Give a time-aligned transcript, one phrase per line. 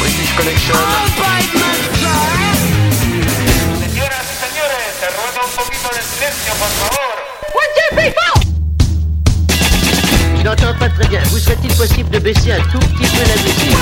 [0.00, 0.76] British Connection.
[3.80, 6.98] Señoras y señores, te ruego un poquito de silencio, por favor.
[10.36, 11.20] Je n'entends pas très bien.
[11.30, 13.76] Vous serait-il possible de baisser un tout petit peu la musique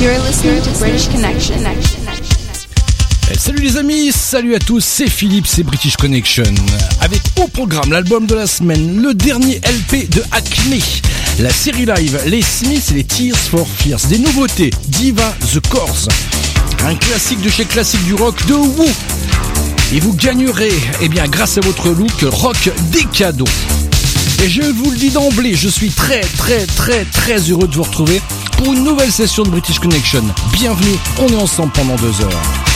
[0.00, 1.66] You're listening to British Connection.
[1.66, 1.99] Eh,
[3.38, 6.44] Salut les amis, salut à tous, c'est Philippe, c'est British Connection.
[7.00, 10.76] Avec au programme l'album de la semaine, le dernier LP de Acme,
[11.38, 16.08] la série live, les Smiths et les Tears for Fears, des nouveautés, Diva The Corrs,
[16.84, 18.86] un classique de chez classique du rock de Who.
[19.92, 23.48] Et vous gagnerez, eh bien, grâce à votre look, rock des cadeaux.
[24.44, 27.84] Et je vous le dis d'emblée, je suis très très très très heureux de vous
[27.84, 28.20] retrouver
[28.58, 30.24] pour une nouvelle session de British Connection.
[30.52, 32.69] Bienvenue, on est ensemble pendant deux heures.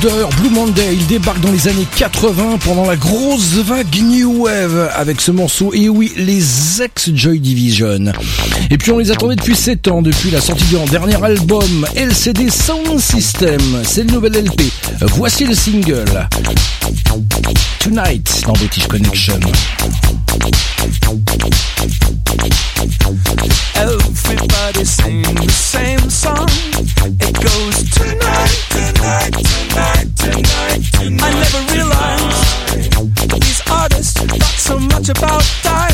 [0.00, 5.20] Blue Monday, il débarque dans les années 80 pendant la grosse vague New Wave avec
[5.20, 8.12] ce morceau, et oui, les ex-Joy Division.
[8.70, 11.84] Et puis on les attendait depuis 7 ans, depuis la sortie de leur dernier album,
[11.96, 14.62] LCD Sound System, c'est le nouvel LP.
[15.00, 16.28] Voici le single,
[17.80, 19.40] Tonight, dans British Connection.
[23.74, 26.46] Everybody sing the same song.
[27.20, 29.47] It goes tonight, tonight.
[30.30, 35.87] I never realized these artists thought so much about dying.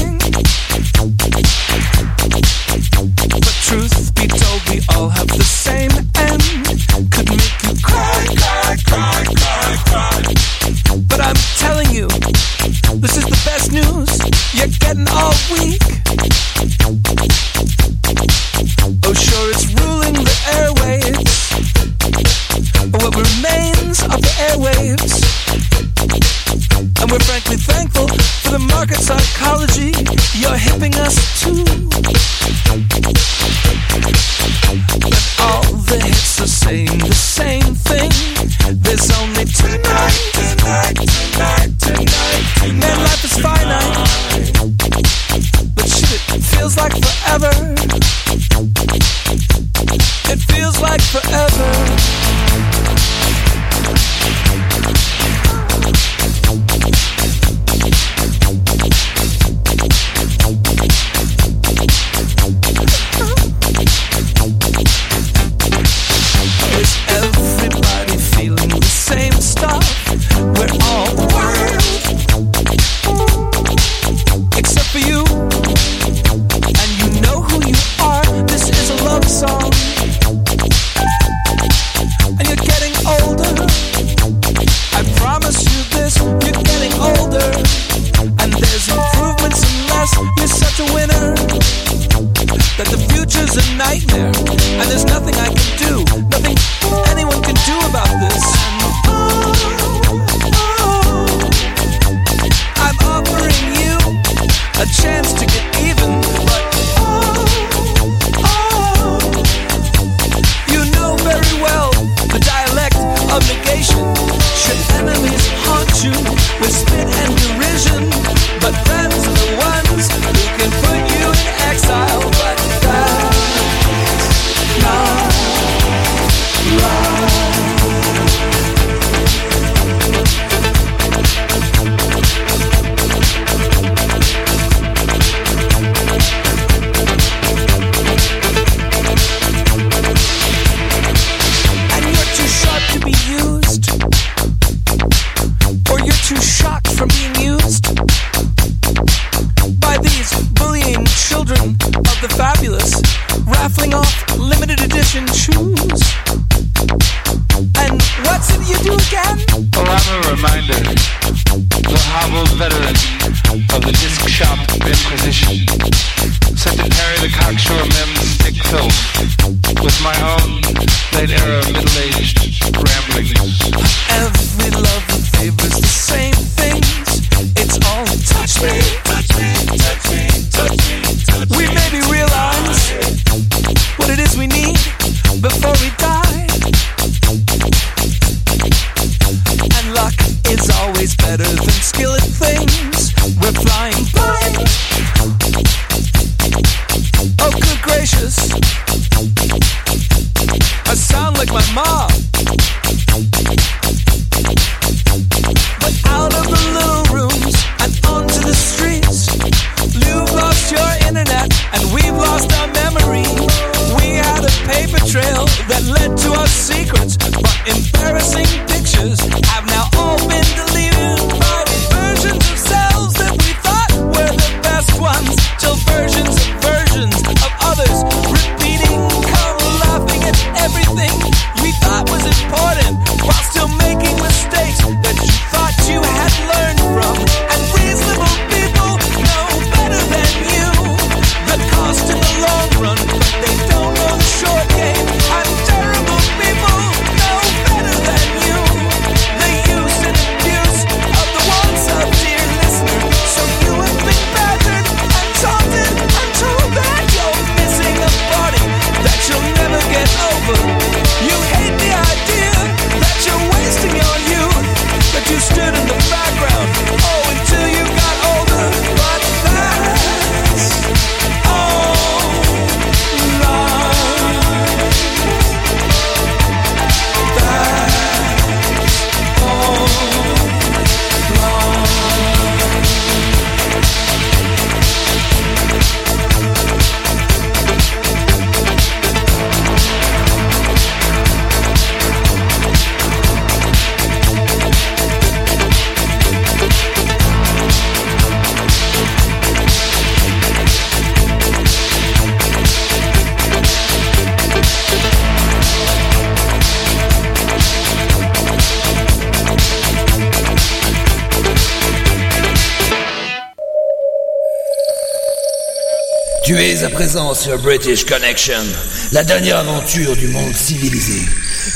[317.04, 318.64] Présent sur British Connection,
[319.12, 321.28] la dernière aventure du monde civilisé.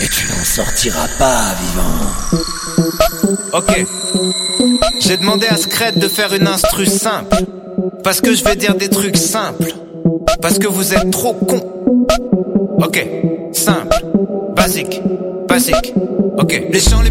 [0.03, 2.49] Et tu n'en sortiras pas vivant.
[3.53, 3.87] Ok.
[5.01, 7.45] J'ai demandé à Scred de faire une instru simple.
[8.03, 9.75] Parce que je vais dire des trucs simples.
[10.41, 11.99] Parce que vous êtes trop cons.
[12.79, 13.07] Ok.
[13.53, 14.03] Simple.
[14.57, 15.03] Basique.
[15.47, 15.93] Basique.
[16.39, 16.59] Ok.
[16.73, 17.11] Les gens les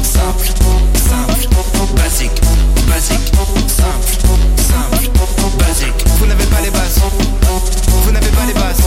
[0.11, 0.45] Simple.
[1.09, 1.47] Simple.
[1.95, 2.41] Basique.
[2.87, 3.31] Basique.
[3.67, 4.09] Simple.
[4.57, 5.09] Simple.
[5.57, 6.05] Basique.
[6.19, 6.99] Vous n'avez pas les bases.
[8.03, 8.81] Vous n'avez pas les bases.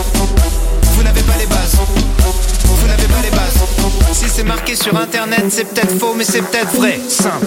[0.83, 1.77] Vous n'avez pas les bases.
[2.65, 3.59] Vous n'avez pas les bases.
[4.13, 7.01] Si c'est marqué sur internet, c'est peut-être faux, mais c'est peut-être vrai.
[7.09, 7.47] Simple.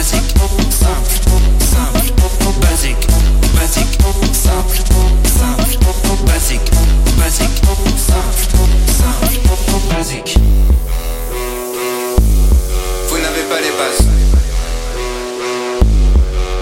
[0.00, 0.34] Basique.
[2.62, 3.06] Basique.
[7.18, 7.60] Basique.
[9.90, 10.38] Basique.
[13.08, 14.06] Vous n'avez pas les bases.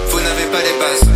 [0.09, 1.08] Vous n'avez pas les bases.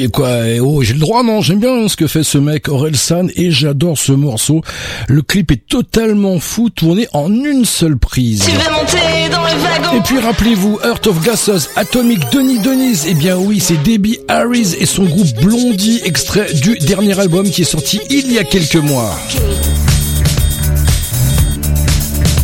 [0.00, 2.68] Oui, quoi, et oh, j'ai le droit, non, j'aime bien ce que fait ce mec,
[2.68, 4.62] Orelsan, et j'adore ce morceau.
[5.08, 8.44] Le clip est totalement fou, tourné en une seule prise.
[8.44, 13.06] Tu veux monter dans le wagon Et puis rappelez-vous, Earth of Gases, Atomic Denis Denise,
[13.08, 17.62] eh bien oui, c'est Debbie Harris et son groupe Blondie, extrait du dernier album qui
[17.62, 19.14] est sorti il y a quelques mois.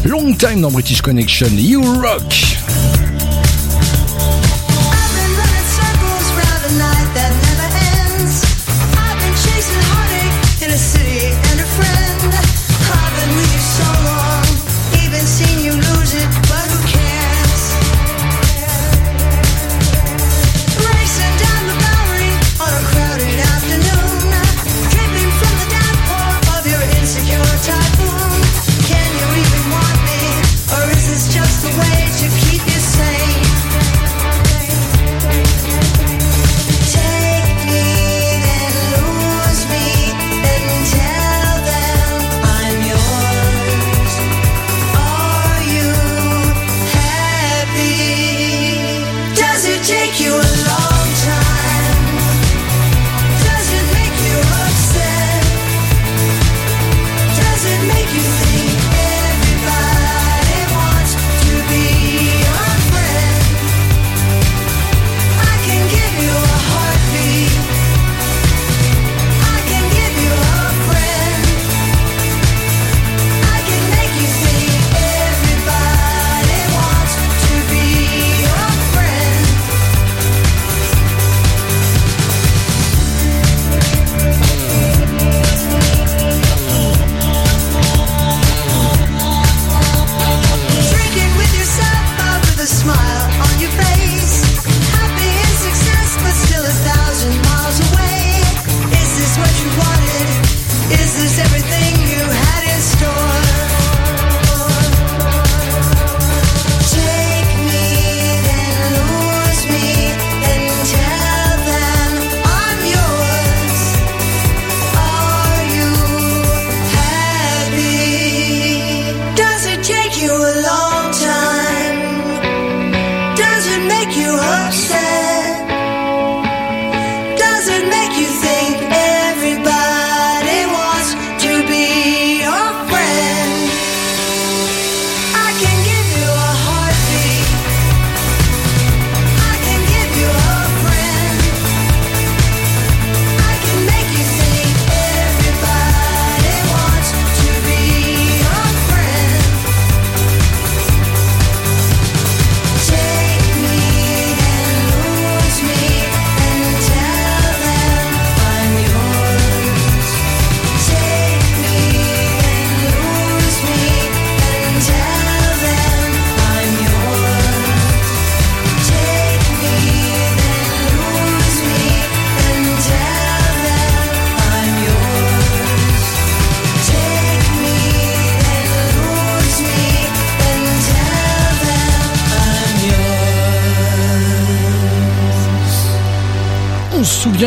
[0.05, 2.56] Long time dans British Connection, You Rock.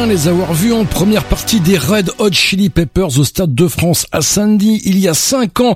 [0.10, 4.08] les avoir vus en première partie des Red Hot Chili Peppers au Stade de France
[4.12, 5.76] à Sandy il y a 5 ans.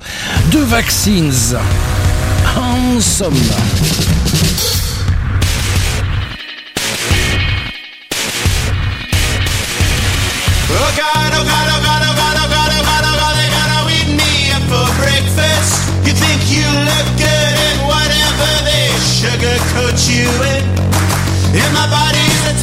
[0.51, 1.55] De Vaccines.
[2.57, 3.33] En somme.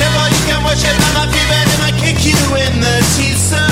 [0.01, 3.70] Tell all you can worship, and I'll better, kick you in the teeth, son.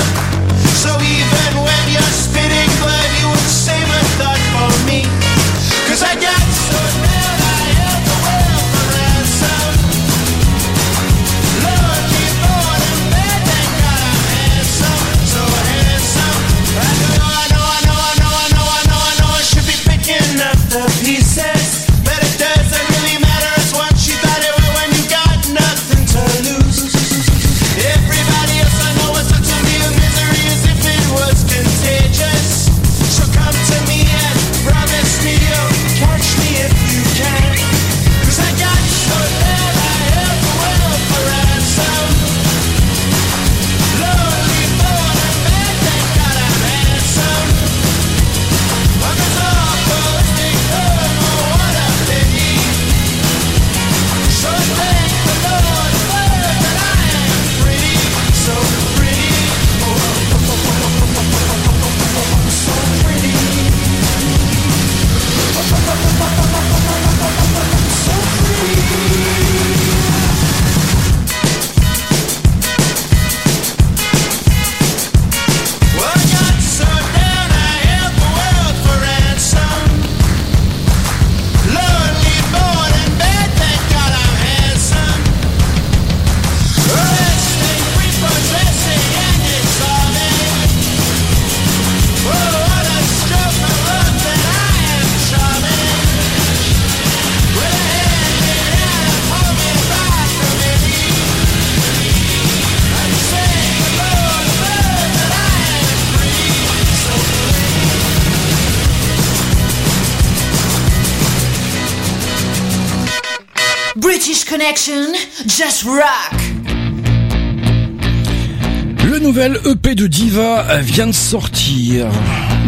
[119.39, 122.07] nouvelle EP de Diva vient de sortir.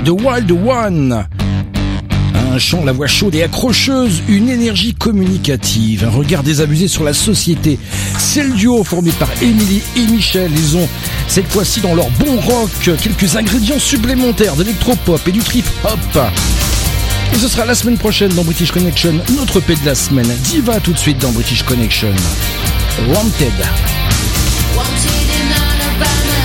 [0.06, 1.28] The Wild One.
[2.54, 7.12] Un chant, la voix chaude et accrocheuse, une énergie communicative, un regard désabusé sur la
[7.12, 7.78] société.
[8.18, 10.50] C'est le duo formé par Émilie et Michel.
[10.50, 10.88] Ils ont
[11.28, 12.70] cette fois-ci dans leur bon rock
[13.04, 16.24] quelques ingrédients supplémentaires d'électropop et du trip-hop.
[17.34, 20.32] Et ce sera la semaine prochaine dans British Connection, notre EP de la semaine.
[20.46, 22.14] Diva tout de suite dans British Connection.
[23.10, 23.52] Wanted.
[24.78, 26.41] Wanted.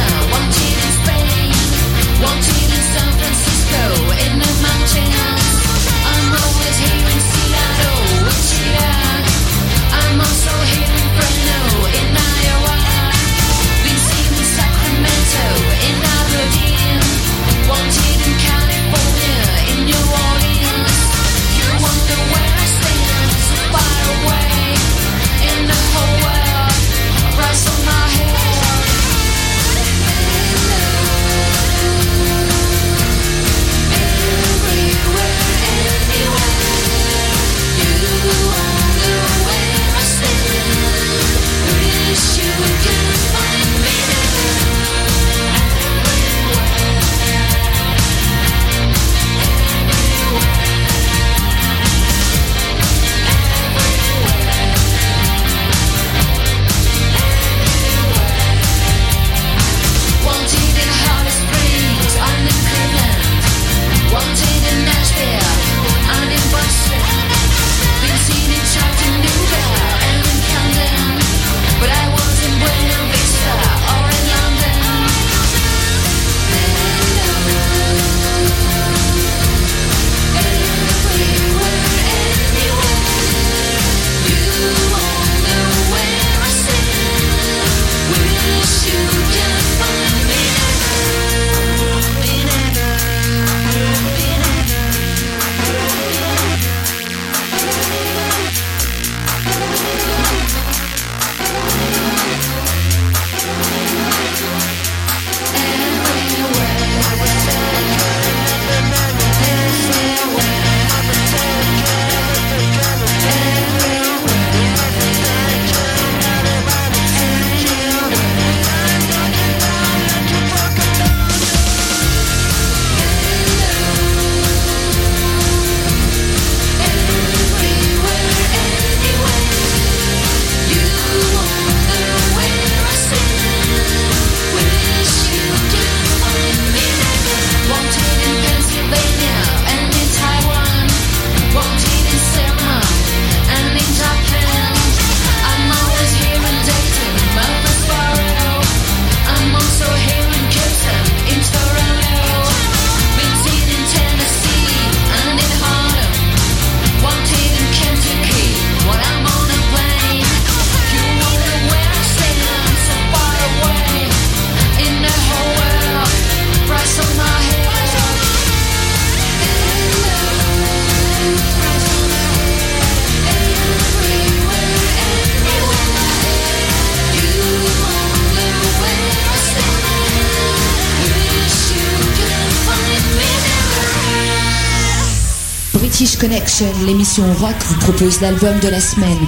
[186.86, 189.18] L'émission rock vous propose l'album de la semaine.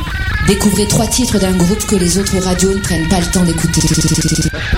[0.49, 3.83] Découvrez trois titres d'un groupe que les autres radios ne prennent pas le temps d'écouter.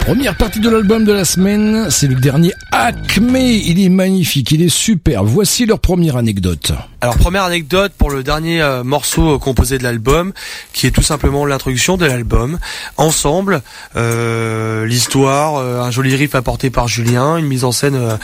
[0.01, 3.37] Première partie de l'album de la semaine, c'est le dernier Acme.
[3.37, 5.23] Il est magnifique, il est super.
[5.23, 6.73] Voici leur première anecdote.
[7.01, 10.33] Alors première anecdote pour le dernier euh, morceau euh, composé de l'album,
[10.73, 12.59] qui est tout simplement l'introduction de l'album.
[12.97, 13.63] Ensemble,
[13.97, 18.17] euh, l'histoire, euh, un joli riff apporté par Julien, une mise en scène euh,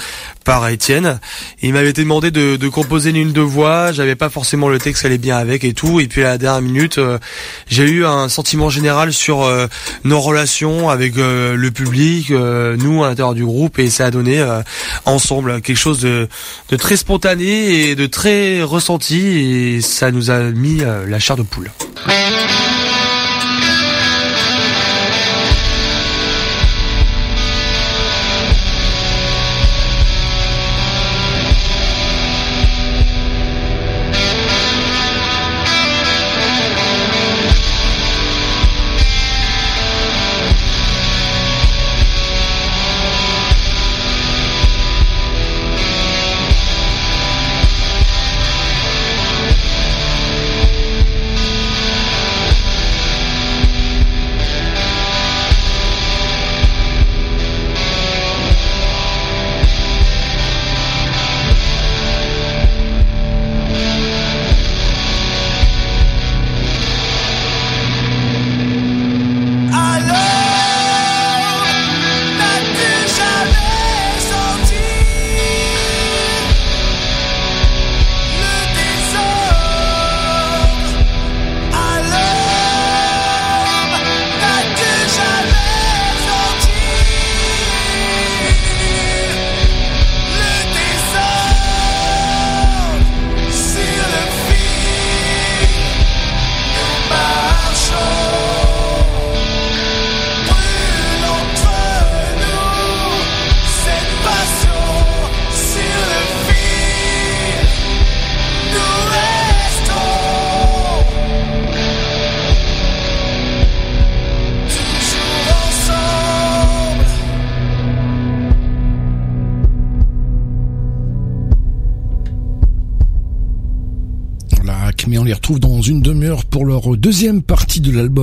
[0.44, 1.20] par Étienne.
[1.62, 4.78] Il m'avait été demandé de, de composer une ligne de voix, j'avais pas forcément le
[4.78, 6.00] texte qui allait bien avec et tout.
[6.00, 7.18] Et puis à la dernière minute, euh,
[7.68, 9.66] j'ai eu un sentiment général sur euh,
[10.04, 14.10] nos relations avec euh, le public, euh, nous à l'intérieur du groupe, et ça a
[14.10, 14.44] donné
[15.04, 16.28] ensemble quelque chose de,
[16.68, 21.42] de très spontané et de très ressenti, et ça nous a mis la chair de
[21.42, 21.70] poule.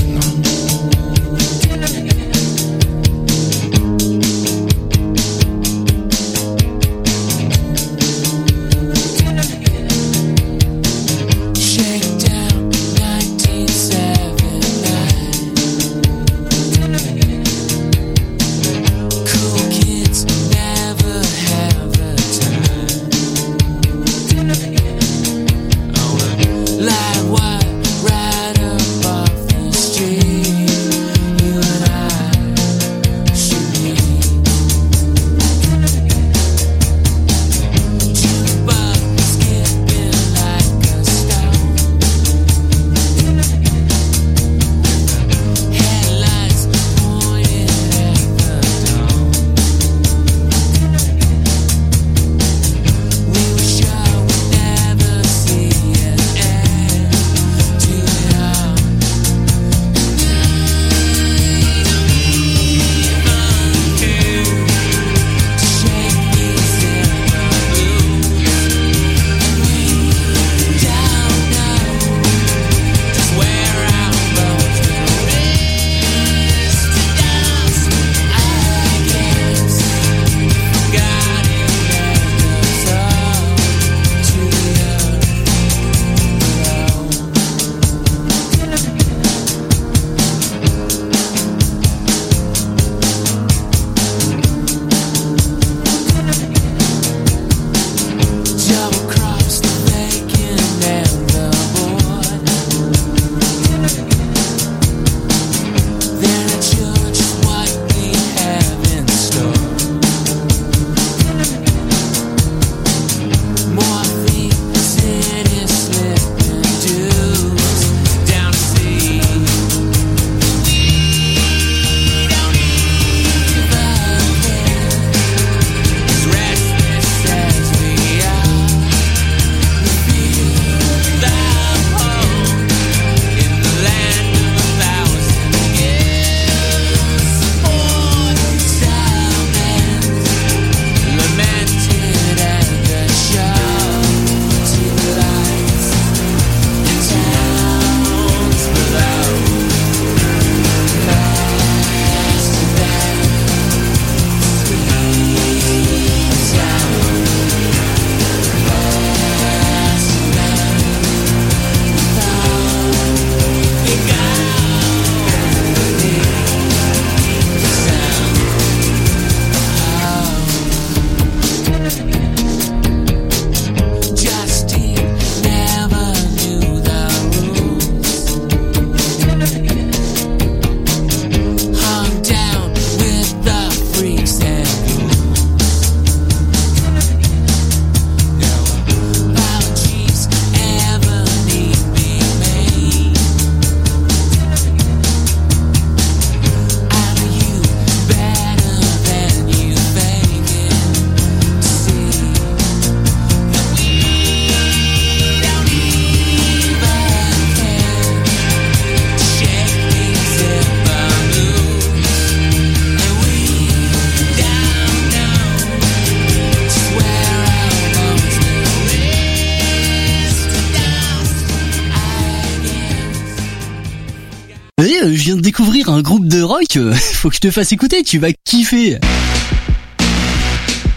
[225.03, 227.73] Euh, je viens de découvrir un groupe de rock, euh, faut que je te fasse
[227.73, 228.99] écouter, tu vas kiffer.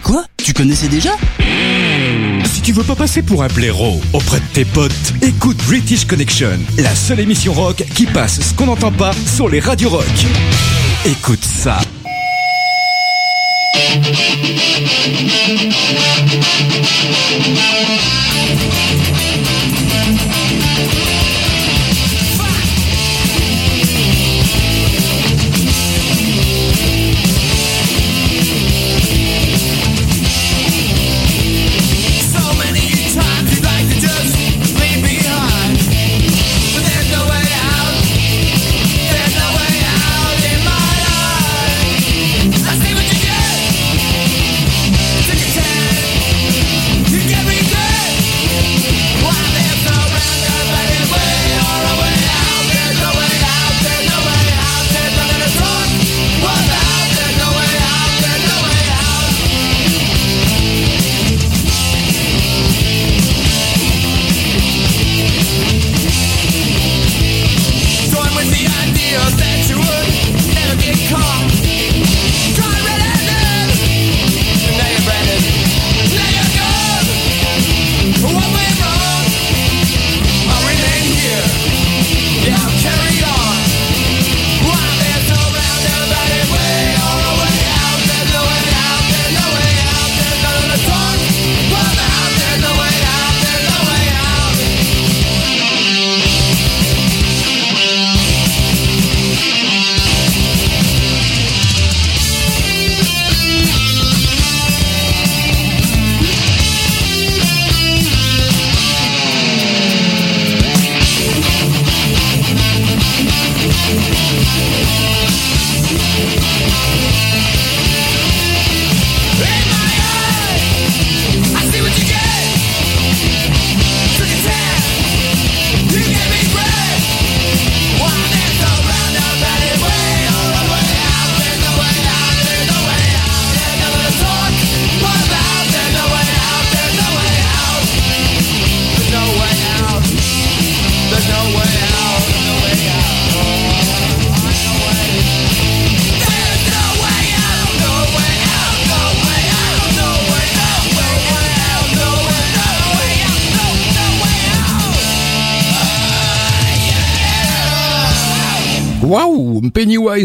[0.02, 0.24] Quoi?
[0.36, 1.10] Tu connaissais déjà?
[2.44, 4.92] Si tu veux pas passer pour un blaireau auprès de tes potes,
[5.22, 9.58] écoute British Connection, la seule émission rock qui passe ce qu'on n'entend pas sur les
[9.58, 10.04] radios rock.
[11.04, 11.80] Écoute ça.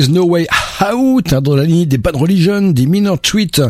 [0.10, 0.48] No Way
[0.94, 3.62] Out, dans la ligne des Bad Religion, des Minor Tweet,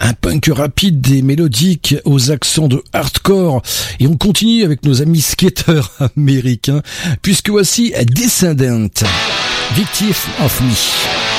[0.00, 3.62] un punk rapide, des mélodiques aux accents de hardcore.
[4.00, 6.82] Et on continue avec nos amis skateurs américains,
[7.22, 8.88] puisque voici Descendant,
[9.74, 11.35] Victim of Me.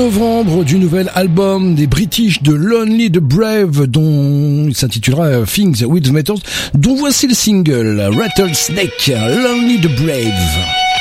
[0.00, 6.10] novembre du nouvel album des British de Lonely the Brave dont il s'intitulera Things with
[6.10, 6.38] Metals
[6.72, 10.99] dont voici le single Rattlesnake Lonely the Brave.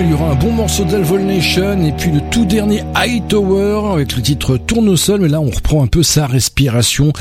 [0.00, 4.16] Il y aura un bon morceau d'Alvol Nation et puis le tout dernier Hightower avec
[4.16, 5.20] le titre Tournesol.
[5.20, 7.12] Mais là, on reprend un peu sa respiration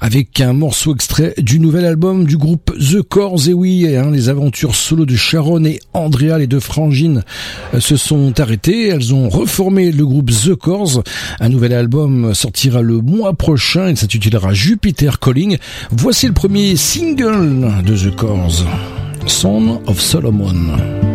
[0.00, 3.48] avec un morceau extrait du nouvel album du groupe The Corrs.
[3.48, 7.24] Et oui, hein, les aventures solo de Sharon et Andrea, les deux frangines,
[7.74, 8.88] euh, se sont arrêtées.
[8.88, 11.02] Elles ont reformé le groupe The Corrs.
[11.40, 13.88] Un nouvel album sortira le mois prochain.
[13.88, 15.58] Il s'intitulera Jupiter Calling.
[15.90, 18.64] Voici le premier single de The Corrs.
[19.26, 21.13] Son of Solomon.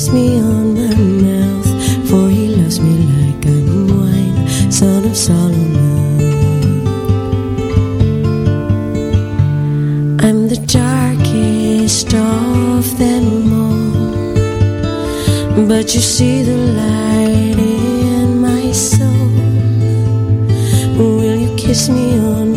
[0.00, 1.68] Kiss me on my mouth,
[2.08, 5.76] for he loves me like I'm wine, son of Solomon.
[10.24, 13.98] I'm the darkest of them all.
[15.68, 19.30] But you see the light in my soul.
[20.96, 22.49] Will you kiss me on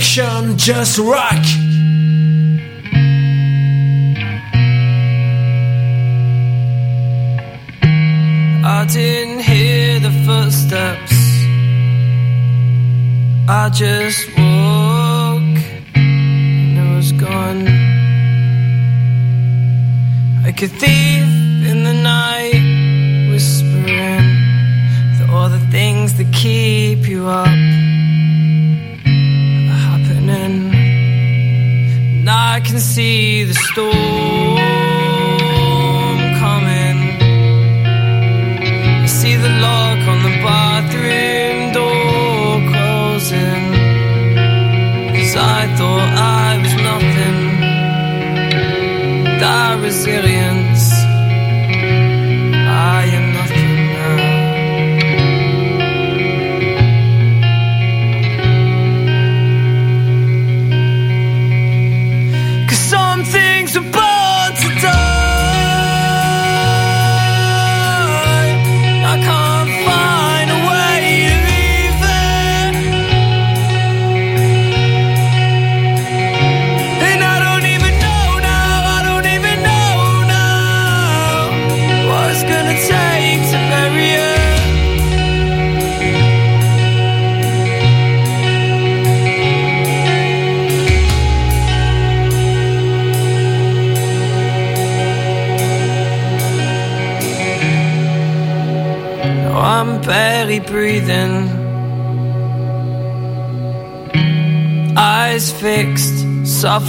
[0.00, 1.44] Just rock.
[8.64, 11.12] I didn't hear the footsteps.
[13.48, 14.27] I just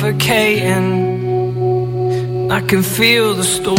[0.09, 1.19] suffocating.
[2.51, 3.78] I can feel the storm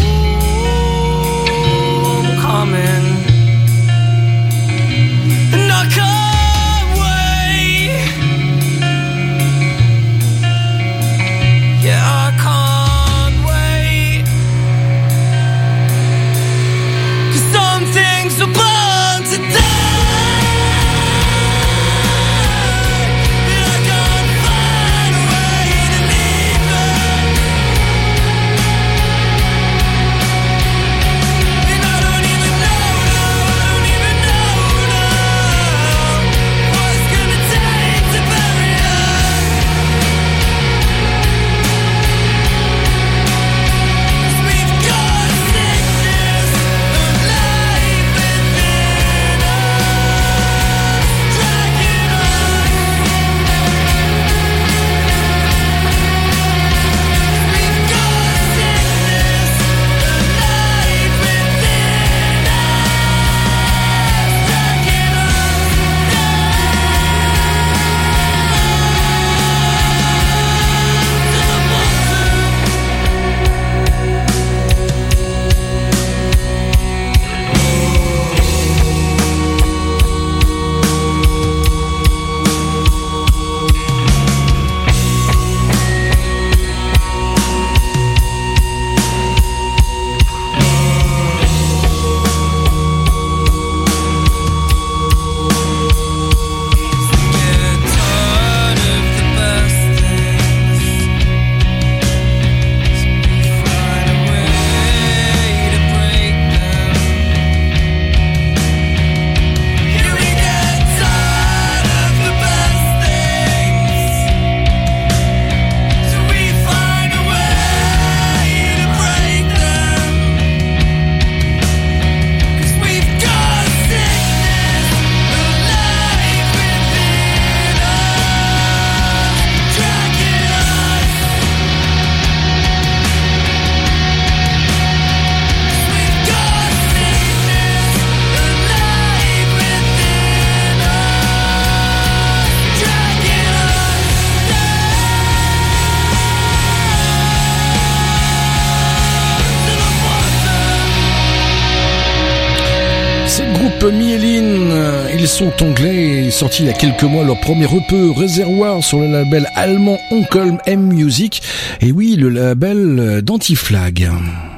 [156.40, 160.56] sorti il y a quelques mois leur premier EP Réservoir sur le label allemand Onkelm
[160.64, 161.42] M Music
[161.82, 164.10] et oui le label d'Antiflag.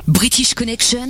[0.07, 1.09] British Connection,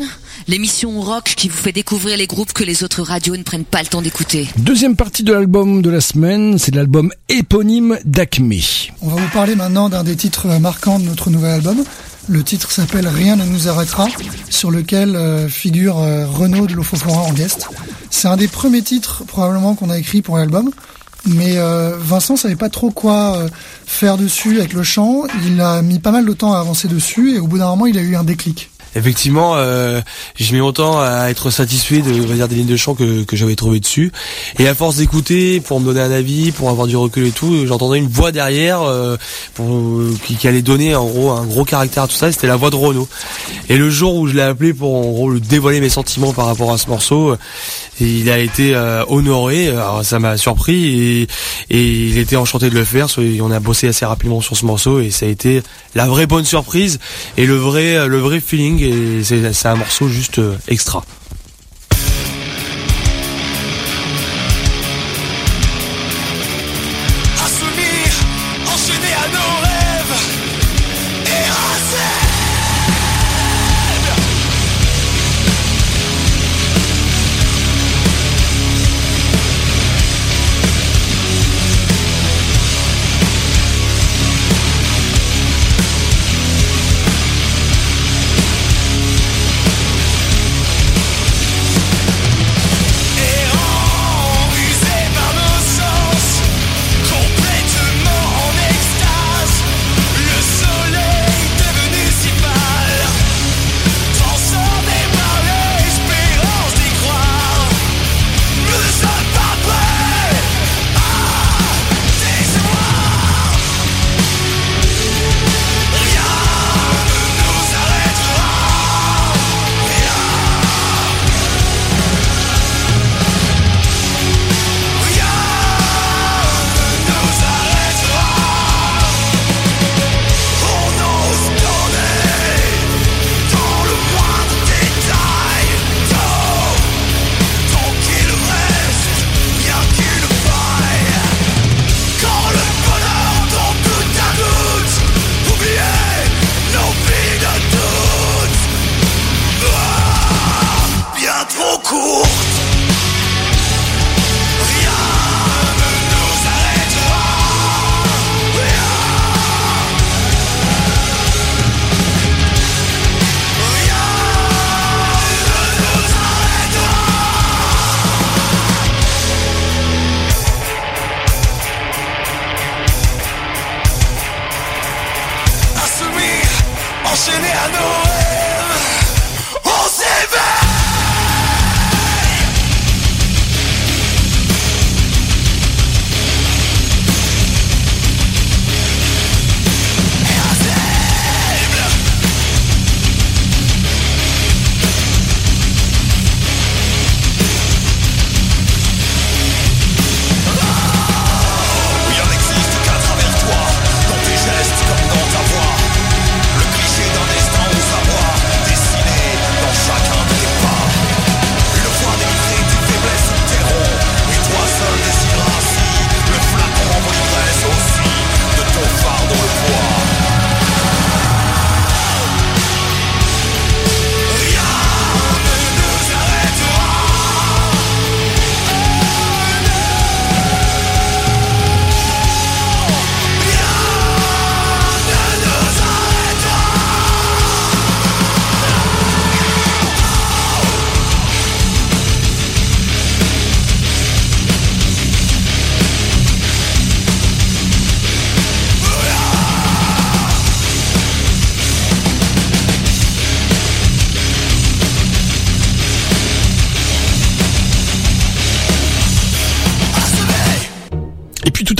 [0.48, 3.82] l'émission rock qui vous fait découvrir les groupes que les autres radios ne prennent pas
[3.82, 4.48] le temps d'écouter.
[4.56, 8.54] Deuxième partie de l'album de la semaine, c'est l'album éponyme d'Acme.
[9.02, 11.84] On va vous parler maintenant d'un des titres marquants de notre nouvel album.
[12.28, 14.06] Le titre s'appelle Rien ne nous arrêtera,
[14.48, 17.68] sur lequel euh, figure euh, Renaud de Lofofora en guest.
[18.10, 20.70] C'est un des premiers titres probablement qu'on a écrit pour l'album.
[21.26, 23.46] Mais euh, Vincent savait pas trop quoi
[23.86, 25.22] faire dessus avec le chant.
[25.46, 27.86] Il a mis pas mal de temps à avancer dessus et au bout d'un moment,
[27.86, 28.71] il a eu un déclic.
[28.94, 30.00] Effectivement, euh,
[30.36, 32.12] j'ai mis longtemps à être satisfait de
[32.46, 34.12] des lignes de chant que, que j'avais trouvées dessus.
[34.58, 37.66] Et à force d'écouter, pour me donner un avis, pour avoir du recul et tout,
[37.66, 39.16] j'entendais une voix derrière euh,
[40.24, 42.32] qui, allait donner en gros un gros caractère à tout ça.
[42.32, 43.08] C'était la voix de Renaud.
[43.68, 46.72] Et le jour où je l'ai appelé pour en gros dévoiler mes sentiments par rapport
[46.72, 47.38] à ce morceau, euh,
[48.00, 49.68] il a été euh, honoré.
[49.68, 51.28] Alors, ça m'a surpris et,
[51.70, 53.06] et il était enchanté de le faire.
[53.40, 55.62] On a bossé assez rapidement sur ce morceau et ça a été
[55.94, 56.98] la vraie bonne surprise
[57.36, 61.04] et le vrai le vrai feeling et c'est un morceau juste euh, extra.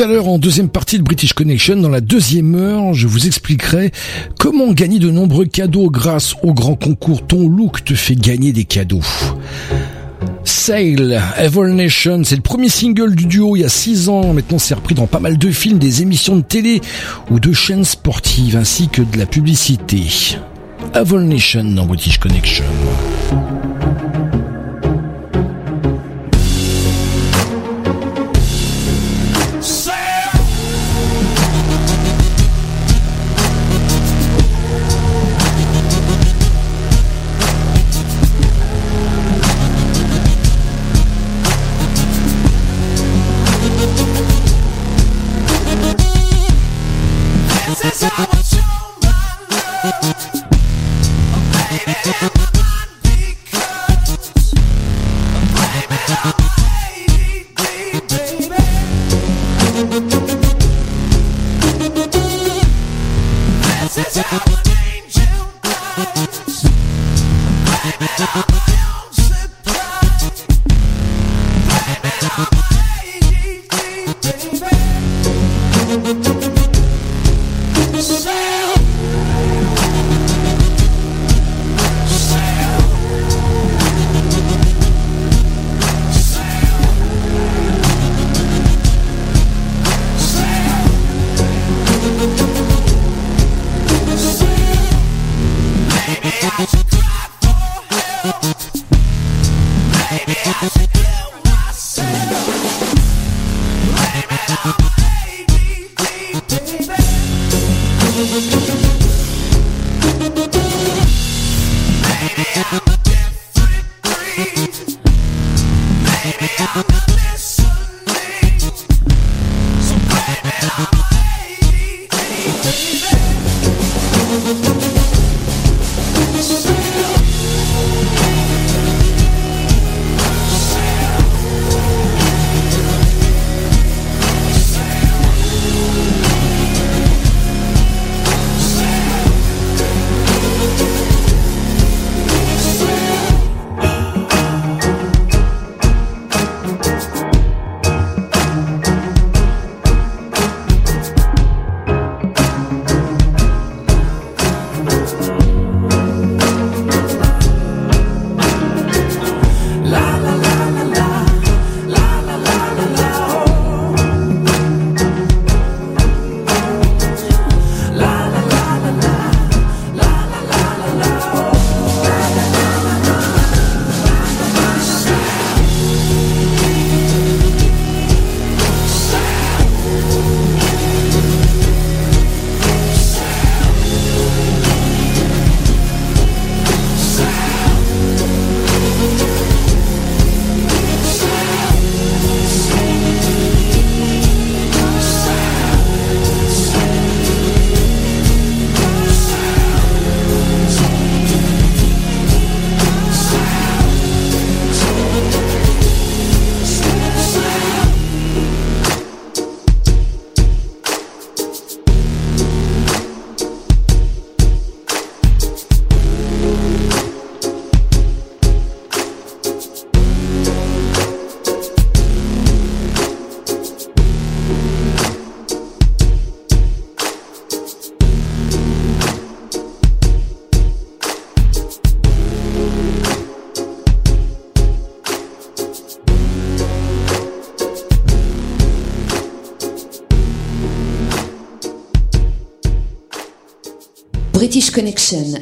[0.02, 3.92] À l'heure, en deuxième partie de British Connection, dans la deuxième heure, je vous expliquerai
[4.36, 8.64] comment gagner de nombreux cadeaux grâce au grand concours Ton Look te fait gagner des
[8.64, 9.04] cadeaux.
[10.42, 14.32] Sail, Evil Nation, c'est le premier single du duo il y a 6 ans.
[14.32, 16.80] Maintenant, c'est repris dans pas mal de films, des émissions de télé
[17.30, 20.02] ou de chaînes sportives, ainsi que de la publicité.
[20.94, 22.64] Evil Nation dans British Connection.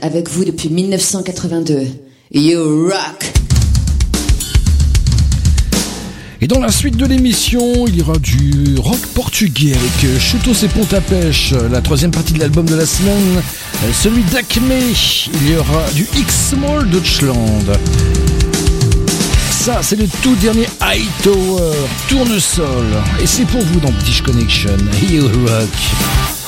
[0.01, 1.87] Avec vous depuis 1982.
[2.33, 3.31] You rock!
[6.41, 10.65] Et dans la suite de l'émission, il y aura du rock portugais avec euh, Chutos
[10.65, 13.43] et Pontapêche, euh, la troisième partie de l'album de la semaine,
[13.85, 14.73] euh, celui d'Acme.
[15.35, 17.65] Il y aura du X-Small Deutschland.
[19.51, 21.75] Ça, c'est le tout dernier Hightower,
[22.09, 22.87] Tournesol.
[23.23, 24.79] Et c'est pour vous dans British Connection,
[25.11, 26.40] You Rock.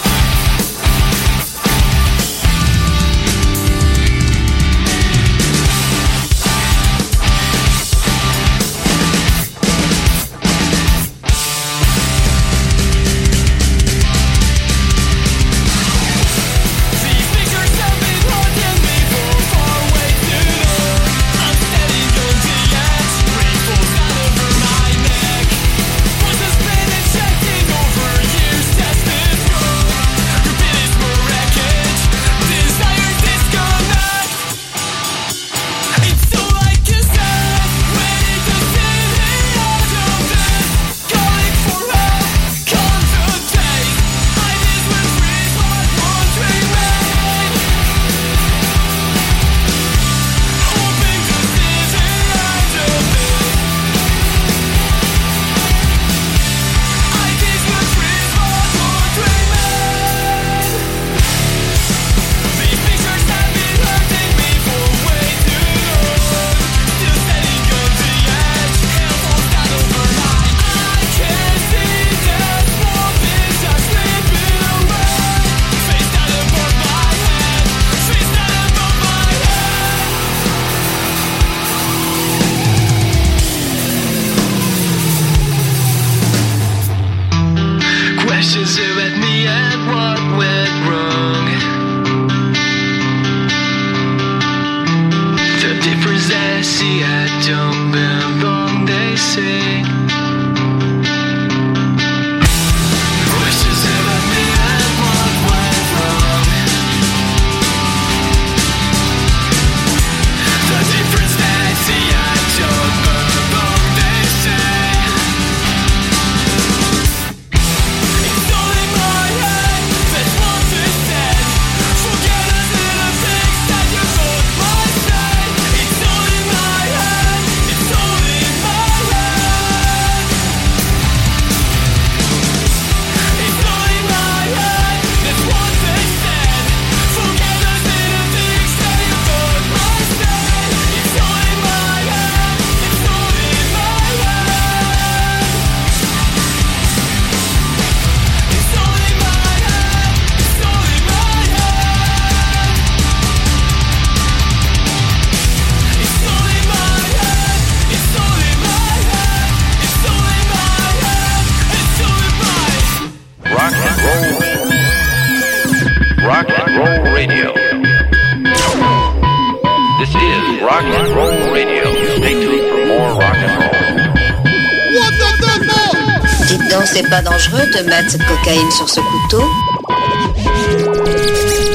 [177.83, 179.45] De mettre cette cocaïne sur ce couteau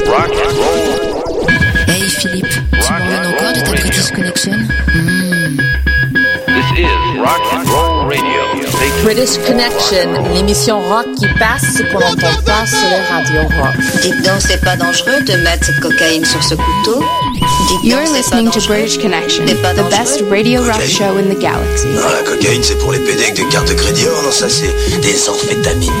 [0.06, 1.52] Rock and roll.
[1.88, 5.56] Hey Philippe, tu m'en donnes encore de ta British Connection Hmm.
[6.46, 8.40] This is rock and roll radio.
[9.02, 13.76] British Connection, l'émission rock qui passe ce qu'on n'entend pas sur les radios rock.
[14.02, 17.04] Dites donc, c'est pas dangereux de mettre cette cocaïne sur ce couteau
[17.82, 21.88] You're listening to British Connection, the best radio rock show in the galaxy.
[21.88, 24.04] Non, la cocaïne, c'est pour les PD avec des cartes de crédit.
[24.06, 25.92] Oh non, ça, c'est des amphétamines.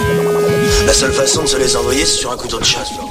[0.86, 2.90] La seule façon de se les envoyer, c'est sur un couteau de chasse.
[3.00, 3.07] Vous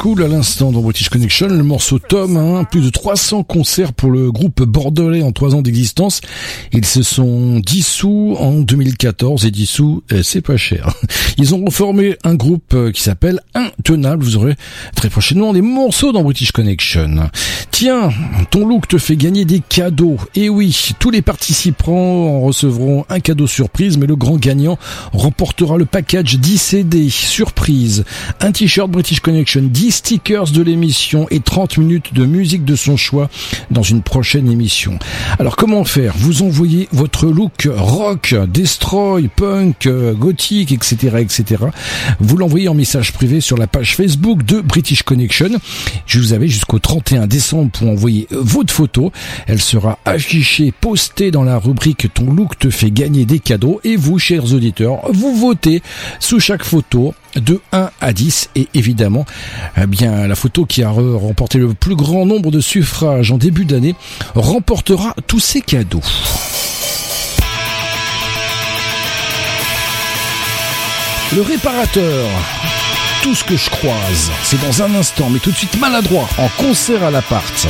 [0.00, 4.10] School à l'instant dans British Connection, le morceau Tom, hein, plus de 300 concerts pour
[4.10, 6.20] le groupe bordelais en trois ans d'existence.
[6.72, 10.92] Ils se sont dissous en 2014 et dissous, euh, c'est pas cher.
[11.38, 14.24] Ils ont reformé un groupe euh, qui s'appelle Intenable.
[14.24, 14.56] Vous aurez
[14.94, 17.30] très prochainement des morceaux dans British Connection.
[17.70, 18.10] Tiens,
[18.50, 20.18] ton look te fait gagner des cadeaux.
[20.34, 24.78] Et oui, tous les participants en recevront un cadeau surprise, mais le grand gagnant
[25.12, 28.04] remportera le package 10 CD surprise,
[28.40, 32.96] un t-shirt British Connection, 10 stickers de l'émission et 30 minutes de musique de son
[32.96, 33.30] choix
[33.70, 34.98] dans une prochaine émission.
[35.38, 36.14] Alors comment faire?
[36.16, 41.62] Vous envoyez votre look rock, destroy, punk, euh, gothique, etc., etc.
[42.18, 45.50] Vous l'envoyez en message privé sur la page Facebook de British Connection.
[46.06, 49.12] Je vous avais jusqu'au 31 décembre pour envoyer votre photo.
[49.46, 53.80] Elle sera affichée, postée dans la rubrique Ton look te fait gagner des cadeaux.
[53.84, 55.82] Et vous, chers auditeurs, vous votez
[56.18, 59.24] sous chaque photo de 1 à 10 et évidemment
[59.76, 63.64] eh la photo qui a re- remporté le plus grand nombre de suffrages en début
[63.64, 63.94] d'année
[64.34, 66.00] remportera tous ces cadeaux.
[71.34, 72.28] Le réparateur.
[73.22, 76.48] Tout ce que je croise, c'est dans un instant, mais tout de suite maladroit, en
[76.62, 77.68] concert à l'appart.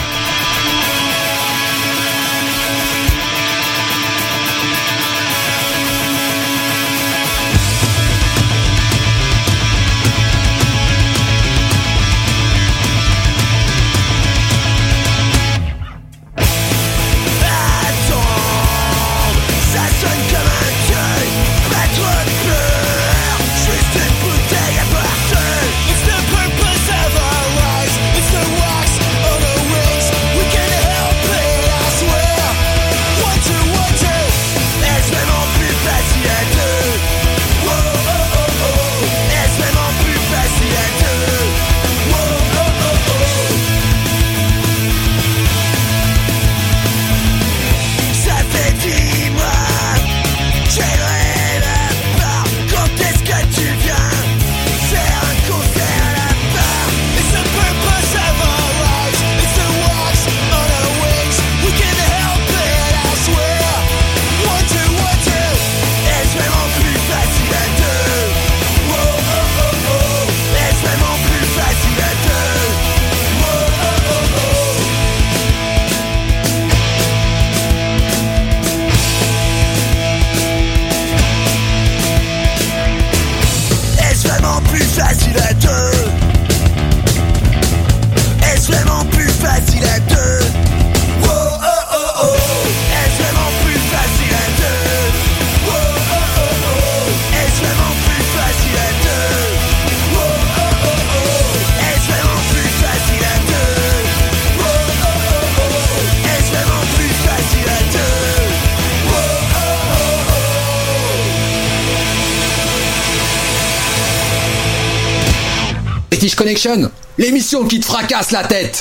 [117.18, 118.80] L'émission qui te fracasse la tête.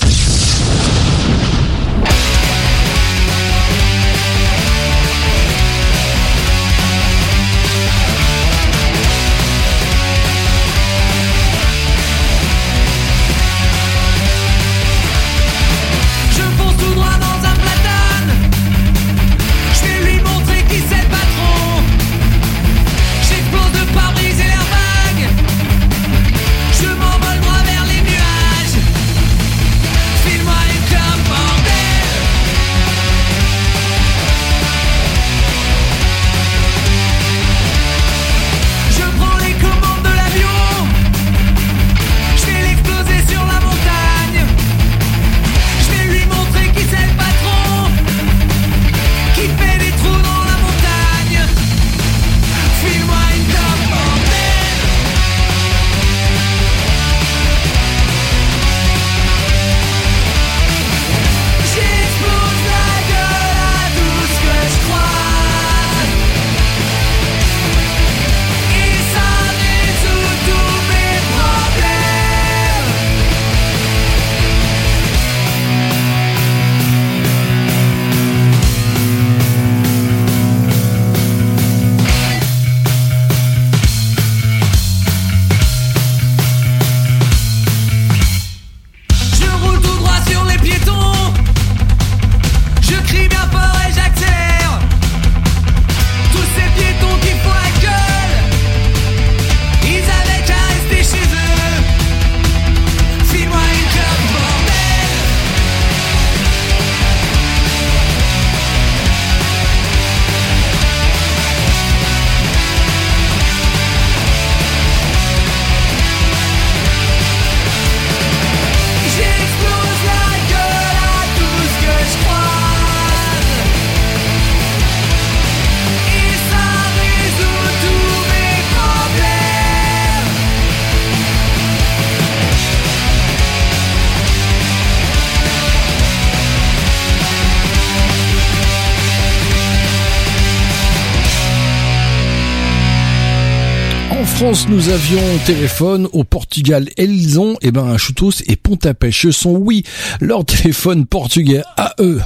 [144.49, 146.07] Nous avions téléphone.
[146.11, 148.95] Au Portugal, ils ont, eh ben, un choutos et pont à
[149.31, 149.83] sont, oui,
[150.21, 152.19] leur téléphone portugais à eux.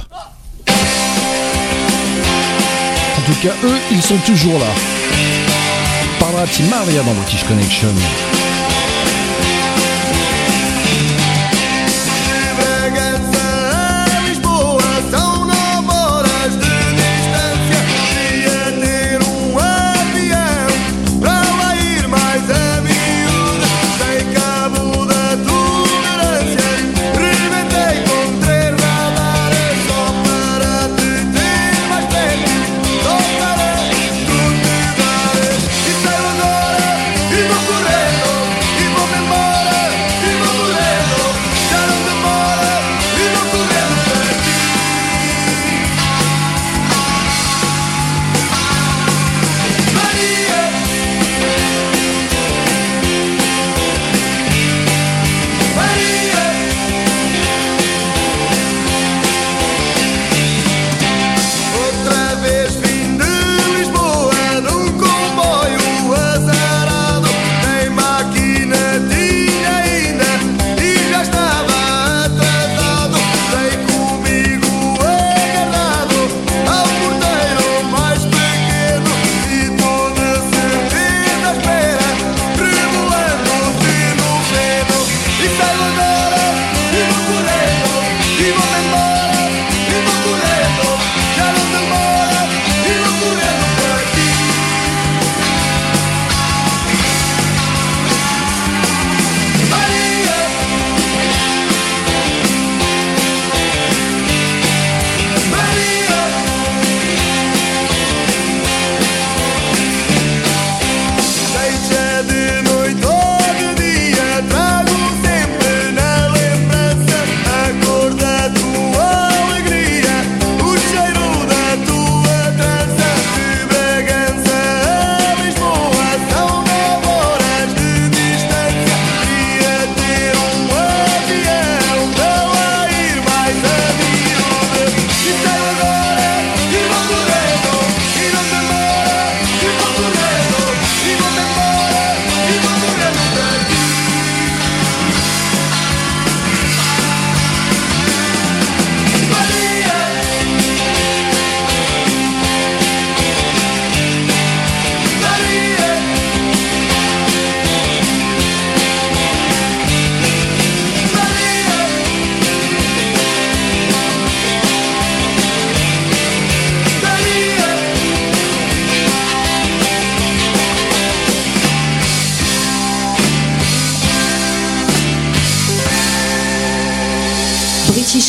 [0.66, 0.72] En
[3.26, 4.72] tout cas, eux, ils sont toujours là.
[6.18, 7.88] Parlera-t Maria dans British Connection?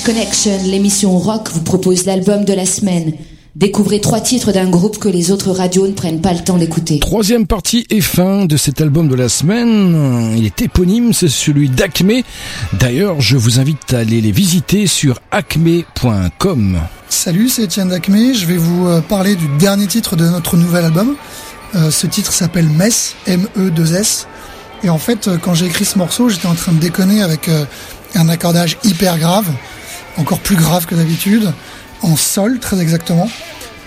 [0.05, 3.13] Connection, l'émission rock, vous propose l'album de la semaine.
[3.55, 6.99] Découvrez trois titres d'un groupe que les autres radios ne prennent pas le temps d'écouter.
[6.99, 10.35] Troisième partie et fin de cet album de la semaine.
[10.37, 12.21] Il est éponyme, c'est celui d'Acme.
[12.79, 16.79] D'ailleurs, je vous invite à aller les visiter sur acme.com.
[17.09, 18.35] Salut, c'est Etienne Dacmé.
[18.35, 21.15] Je vais vous euh, parler du dernier titre de notre nouvel album.
[21.73, 24.27] Euh, ce titre s'appelle Mess, M-E-2-S.
[24.83, 27.49] Et en fait, euh, quand j'ai écrit ce morceau, j'étais en train de déconner avec
[27.49, 27.65] euh,
[28.13, 29.47] un accordage hyper grave,
[30.17, 31.51] encore plus grave que d'habitude,
[32.01, 33.29] en sol très exactement.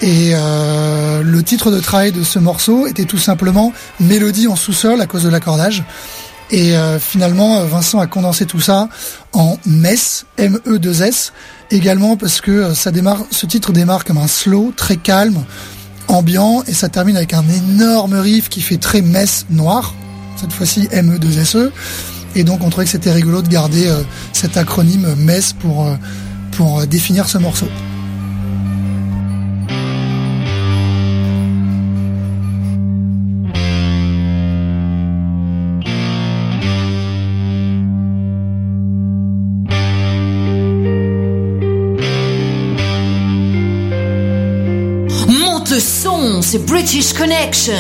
[0.01, 5.01] Et euh, le titre de travail de ce morceau était tout simplement Mélodie en sous-sol
[5.01, 5.83] à cause de l'accordage.
[6.51, 8.89] Et euh, finalement, Vincent a condensé tout ça
[9.33, 11.33] en Mess, M-E-2-S,
[11.71, 15.45] également parce que euh, ça démarre, ce titre démarre comme un slow, très calme,
[16.07, 19.95] ambiant, et ça termine avec un énorme riff qui fait très Mess noir,
[20.37, 21.71] cette fois-ci M-E-2-S-E.
[22.35, 24.03] Et donc on trouvait que c'était rigolo de garder euh,
[24.33, 25.97] cet acronyme Mess pour, euh,
[26.53, 27.67] pour euh, définir ce morceau.
[45.29, 47.75] Monte son, c'est British Connection.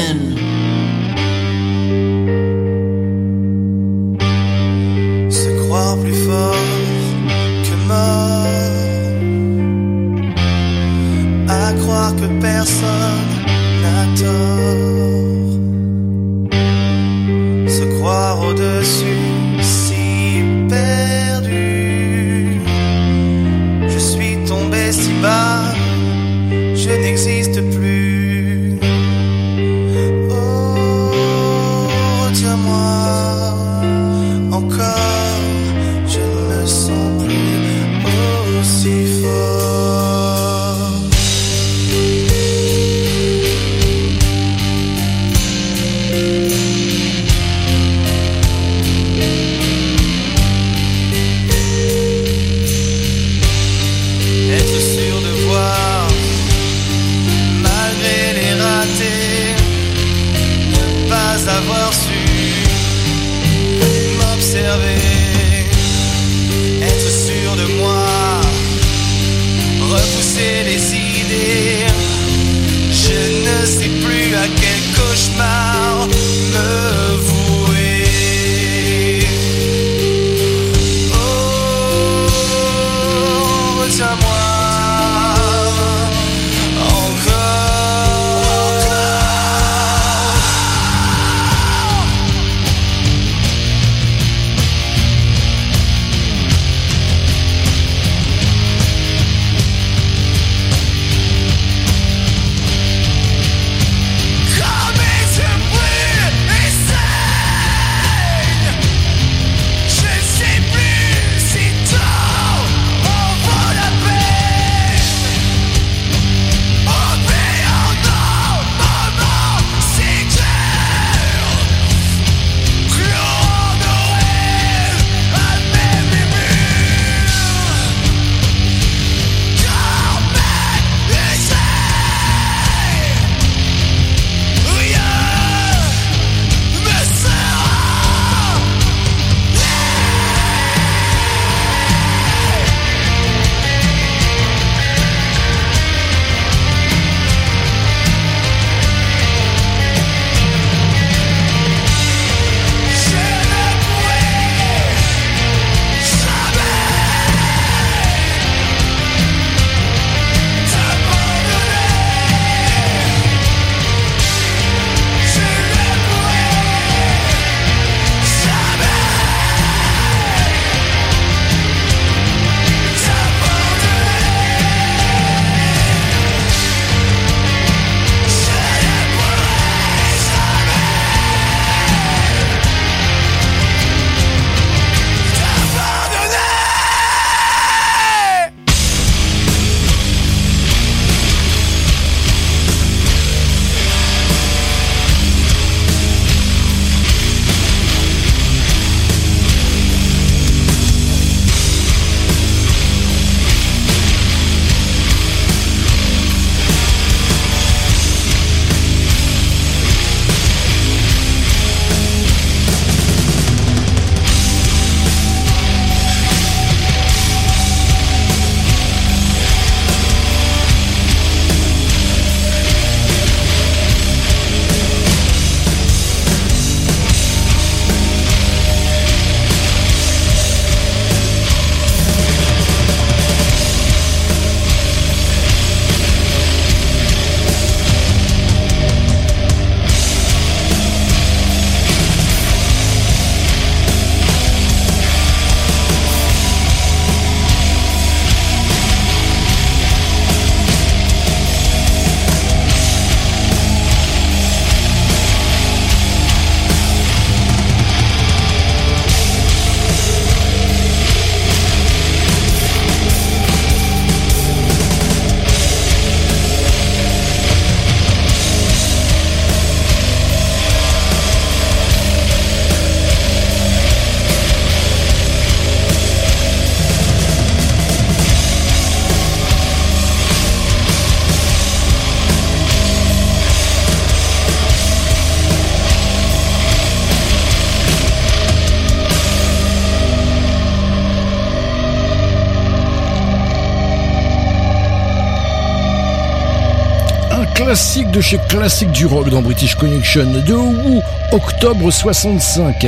[297.69, 302.87] Classique de chez classique du rock dans British Connection de Who, octobre 65.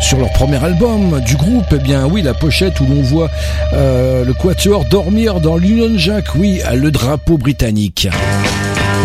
[0.00, 3.28] Sur leur premier album du groupe, eh bien oui, la pochette où l'on voit
[3.74, 8.08] euh, le quatuor dormir dans l'Union Jack, oui, le drapeau britannique.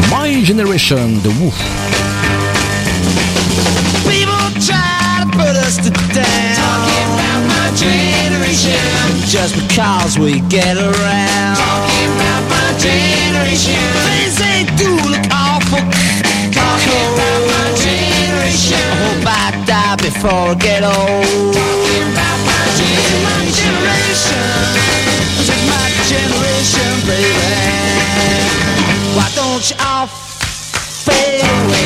[0.09, 1.51] My Generation de Who.
[9.27, 11.57] Just because we get around.
[11.57, 13.97] Talking about my generation.
[20.22, 21.53] Before get old.
[21.53, 22.64] Talking about my
[23.53, 24.49] generation.
[25.69, 27.53] My generation, baby.
[29.15, 31.85] Why don't you all fade away?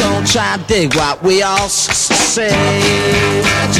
[0.00, 1.92] Don't try to dig what we all s-
[2.34, 2.50] say.
[2.50, 3.74] I'm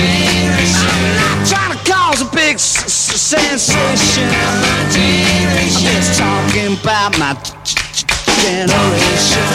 [1.16, 4.29] not trying to cause a big s- s- sensation.
[4.31, 8.05] I'm just talking about my g- g-
[8.43, 9.49] generation.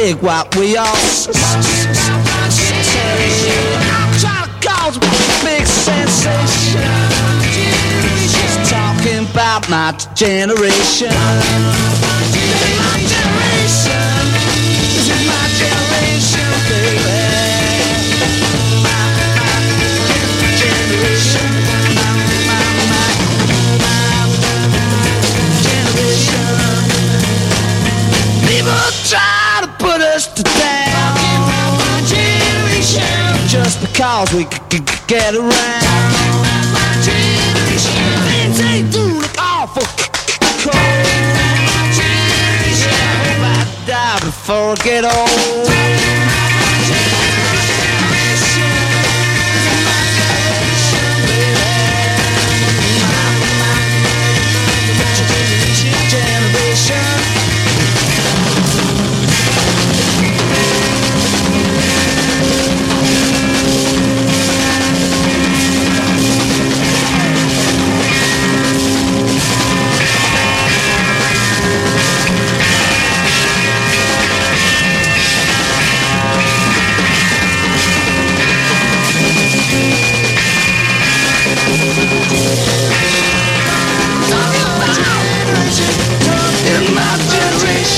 [0.00, 0.86] Dig what we all.
[0.86, 0.92] I'm
[4.18, 5.00] trying to cause a
[5.44, 6.80] big sensation.
[8.34, 9.68] Just talking about.
[9.68, 11.12] My generation.
[34.00, 35.52] cause we could get around.
[36.72, 38.96] My generation, things ain't
[39.38, 39.84] awful
[40.64, 41.04] cold.
[42.82, 46.49] I hope I die before I get old.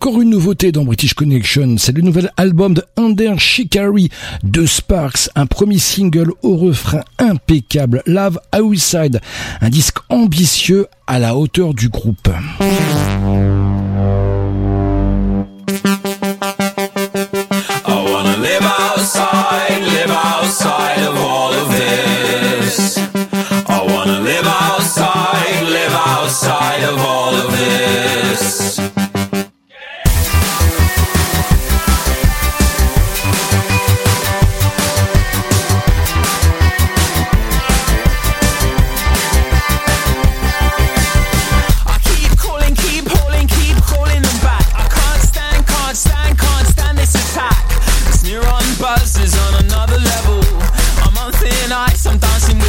[0.00, 4.10] Encore une nouveauté dans British Connection, c'est le nouvel album de Under Shikari
[4.44, 9.20] de Sparks, un premier single au refrain impeccable, Love Outside,
[9.60, 12.28] un disque ambitieux à la hauteur du groupe.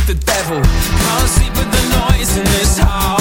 [0.09, 0.59] The devil.
[0.63, 3.18] Can't sleep with the noise in this house.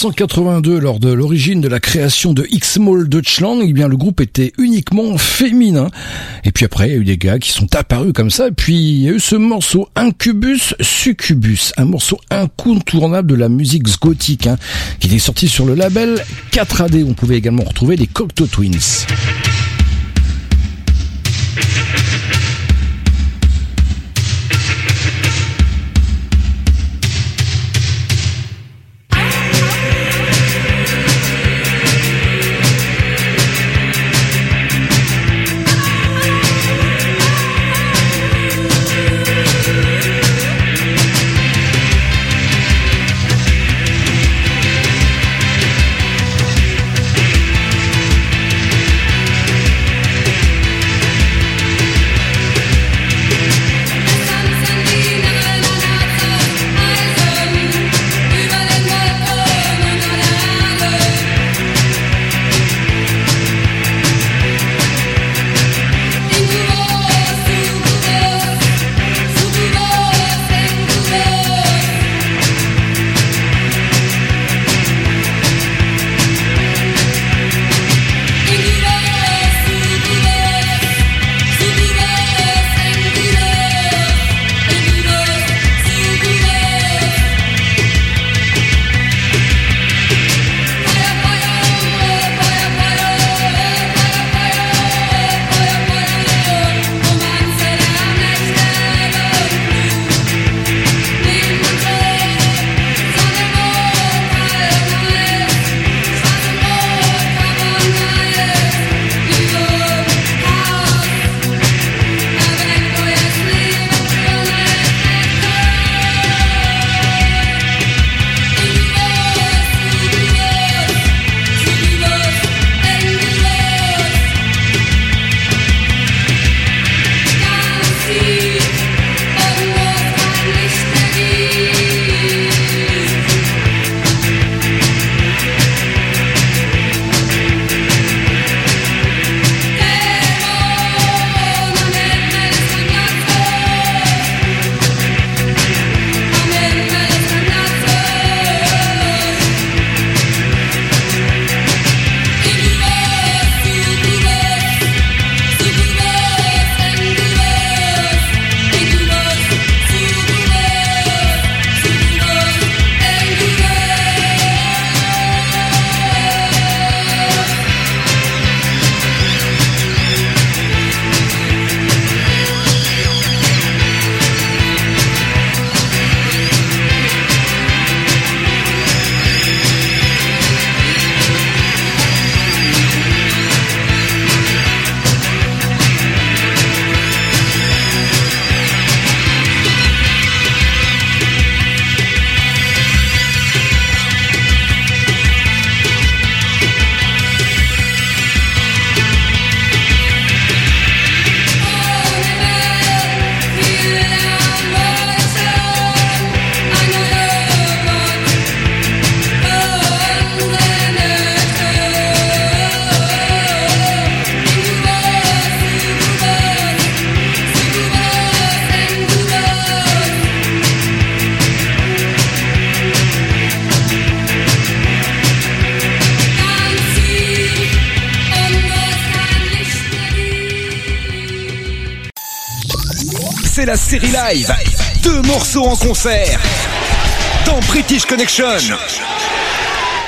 [0.00, 4.50] 1982, lors de l'origine de la création de X-Mall Deutschland, eh bien, le groupe était
[4.56, 5.88] uniquement féminin.
[6.42, 8.48] Et puis après, il y a eu des gars qui sont apparus comme ça.
[8.48, 13.50] Et puis, il y a eu ce morceau Incubus Succubus, un morceau incontournable de la
[13.50, 14.56] musique gothique, hein,
[15.00, 17.04] qui était sorti sur le label 4AD.
[17.06, 19.04] On pouvait également retrouver les Cocteau Twins.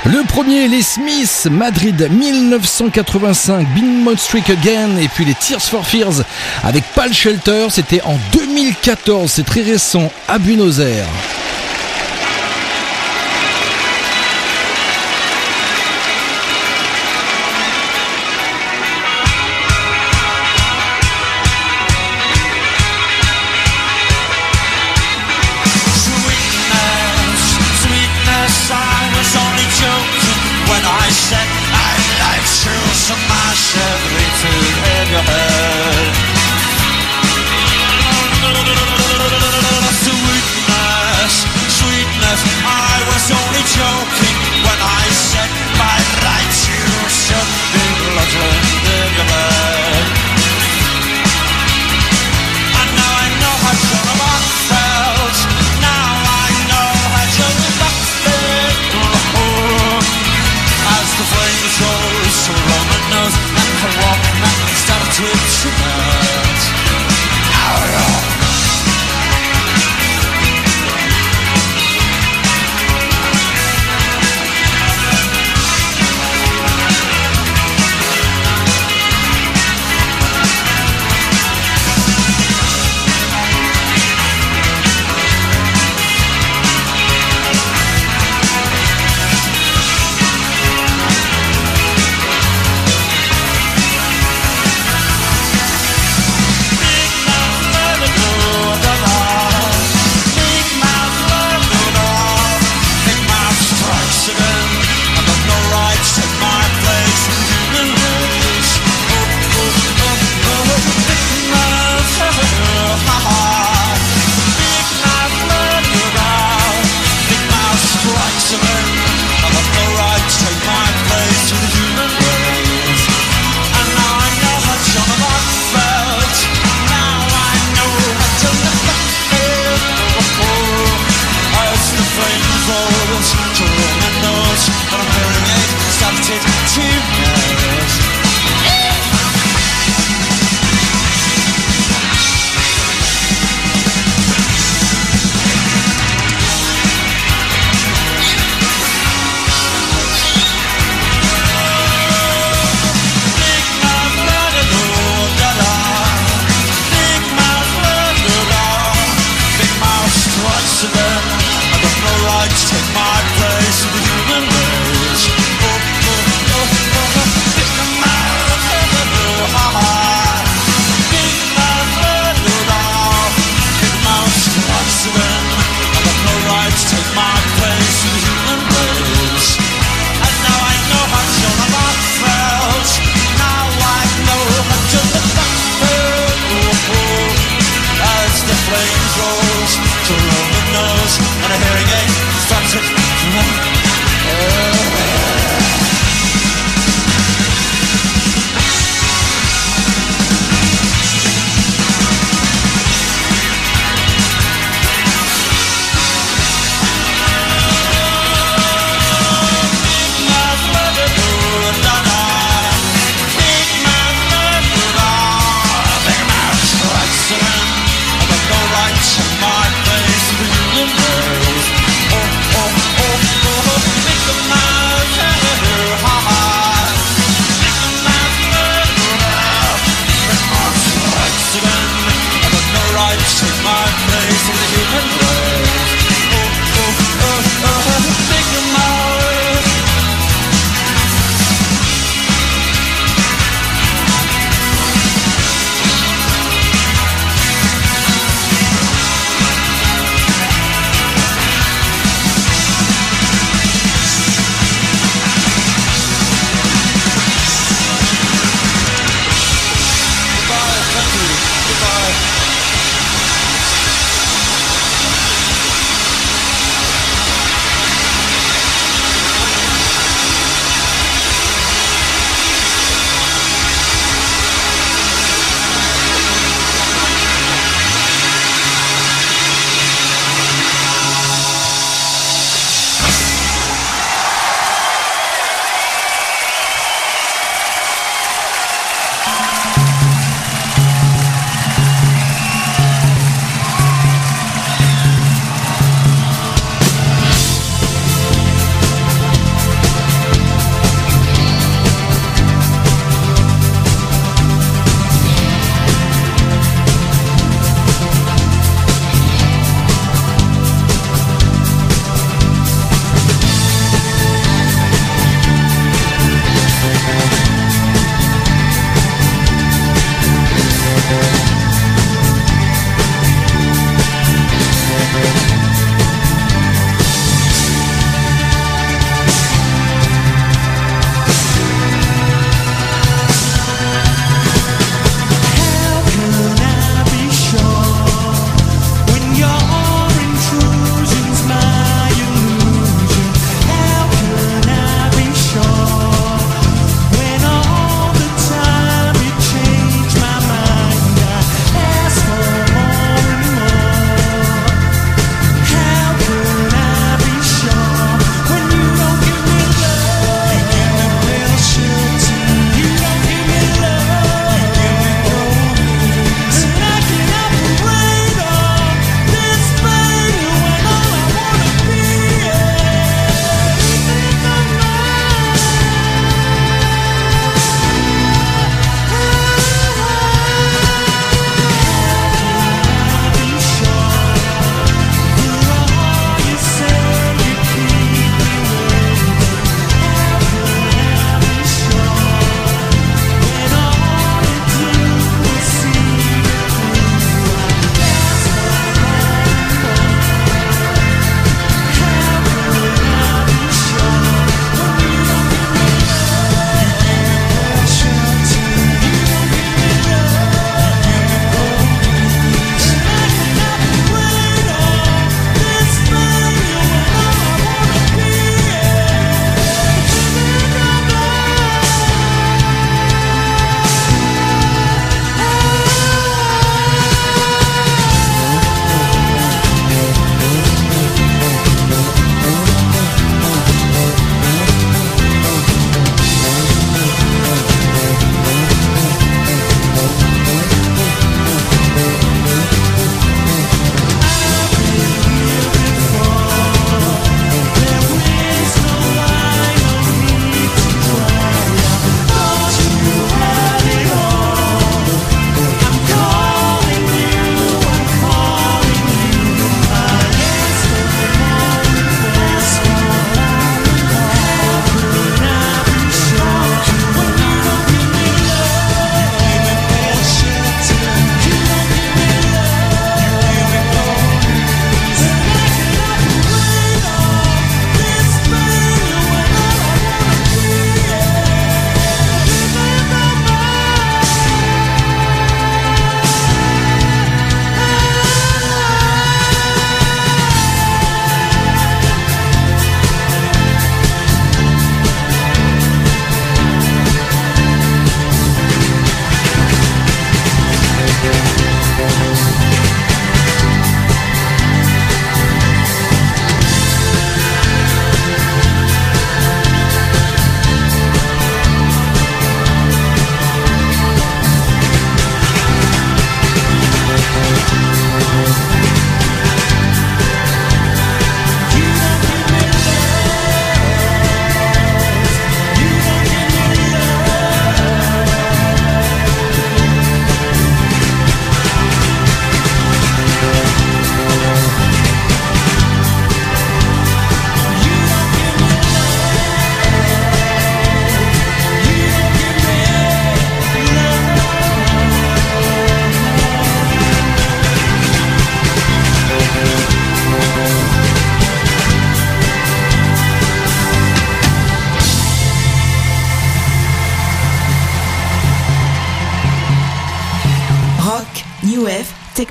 [0.05, 5.87] Le premier, les Smiths, Madrid 1985, Been Mode Streak Again, et puis les Tears for
[5.87, 6.23] Fears
[6.63, 11.07] avec Pal Shelter, c'était en 2014, c'est très récent, à Buenos Aires.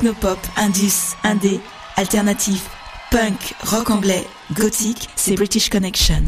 [0.02, 1.60] Technopop, indus, indé,
[1.96, 2.68] alternatif,
[3.12, 6.24] punk, rock anglais, gothique, c'est British Connection.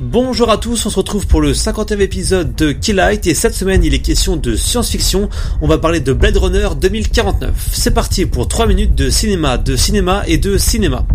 [0.00, 3.84] Bonjour à tous, on se retrouve pour le 50e épisode de Keylight et cette semaine
[3.84, 5.28] il est question de science-fiction.
[5.60, 7.70] On va parler de Blade Runner 2049.
[7.72, 11.06] C'est parti pour 3 minutes de cinéma, de cinéma et de cinéma.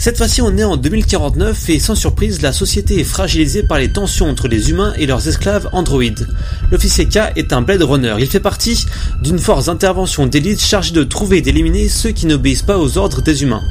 [0.00, 3.88] Cette fois-ci on est en 2049 et sans surprise la société est fragilisée par les
[3.90, 6.28] tensions entre les humains et leurs esclaves androïdes.
[6.70, 8.86] L'officier K est un Blade Runner, il fait partie
[9.24, 13.22] d'une force d'intervention d'élite chargée de trouver et d'éliminer ceux qui n'obéissent pas aux ordres
[13.22, 13.64] des humains.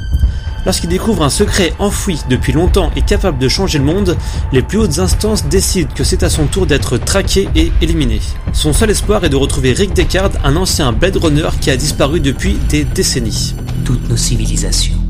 [0.65, 4.17] Lorsqu'il découvre un secret enfoui depuis longtemps et capable de changer le monde,
[4.51, 8.19] les plus hautes instances décident que c'est à son tour d'être traqué et éliminé.
[8.51, 12.19] Son seul espoir est de retrouver Rick Deckard, un ancien Blade Runner qui a disparu
[12.19, 13.55] depuis des décennies.
[13.85, 15.06] Toutes nos civilisations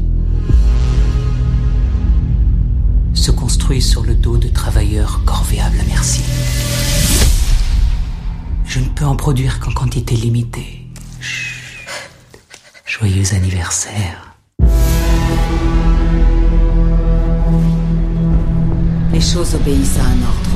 [3.18, 6.22] se construisent sur le dos de travailleurs corvéables à merci.
[8.66, 10.88] Je ne peux en produire qu'en quantité limitée.
[11.20, 11.88] Chut.
[12.86, 14.36] Joyeux anniversaire.
[19.12, 20.48] Les choses obéissent à un ordre.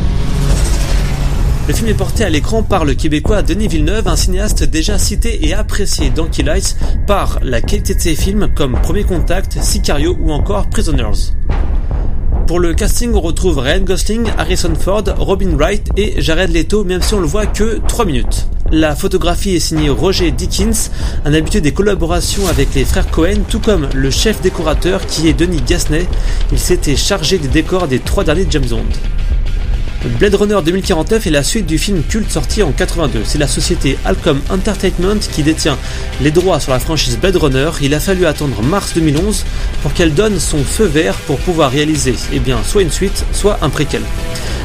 [1.68, 5.48] Le film est porté à l'écran par le québécois Denis Villeneuve, un cinéaste déjà cité
[5.48, 6.76] et apprécié dans Kill Lights
[7.08, 11.32] par la qualité de ses films comme Premier Contact, Sicario ou encore Prisoners.
[12.48, 17.02] Pour le casting, on retrouve Ryan Gosling, Harrison Ford, Robin Wright et Jared Leto, même
[17.02, 18.48] si on le voit que 3 minutes.
[18.72, 20.92] La photographie est signée Roger Dickens,
[21.26, 25.34] un habitué des collaborations avec les frères Cohen, tout comme le chef décorateur qui est
[25.34, 26.08] Denis Gasney.
[26.52, 28.86] Il s'était chargé des décors des trois derniers James Bond.
[30.04, 33.22] Blade Runner 2049 est la suite du film culte sorti en 82.
[33.24, 35.78] C'est la société Alcom Entertainment qui détient
[36.22, 37.70] les droits sur la franchise Blade Runner.
[37.84, 39.46] Il a fallu attendre mars 2011
[39.84, 43.60] pour qu'elle donne son feu vert pour pouvoir réaliser eh bien, soit une suite, soit
[43.62, 44.02] un préquel.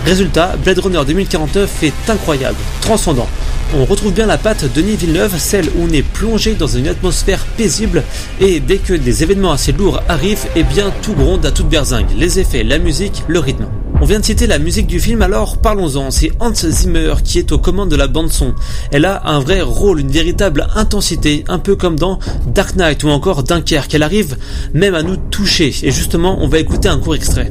[0.06, 3.28] Résultat, Blade Runner 2049 est incroyable, transcendant.
[3.76, 7.44] On retrouve bien la patte Denis Villeneuve, celle où on est plongé dans une atmosphère
[7.58, 8.04] paisible
[8.40, 12.06] et dès que des événements assez lourds arrivent, eh bien tout gronde à toute berzingue.
[12.16, 13.66] Les effets, la musique, le rythme.
[13.98, 16.10] On vient de citer la musique du film, alors parlons-en.
[16.10, 18.54] C'est Hans Zimmer qui est aux commandes de la bande son.
[18.92, 23.08] Elle a un vrai rôle, une véritable intensité, un peu comme dans Dark Knight ou
[23.08, 23.94] encore Dunkerque.
[23.94, 24.36] Elle arrive
[24.74, 25.74] même à nous toucher.
[25.82, 27.50] Et justement, on va écouter un court extrait.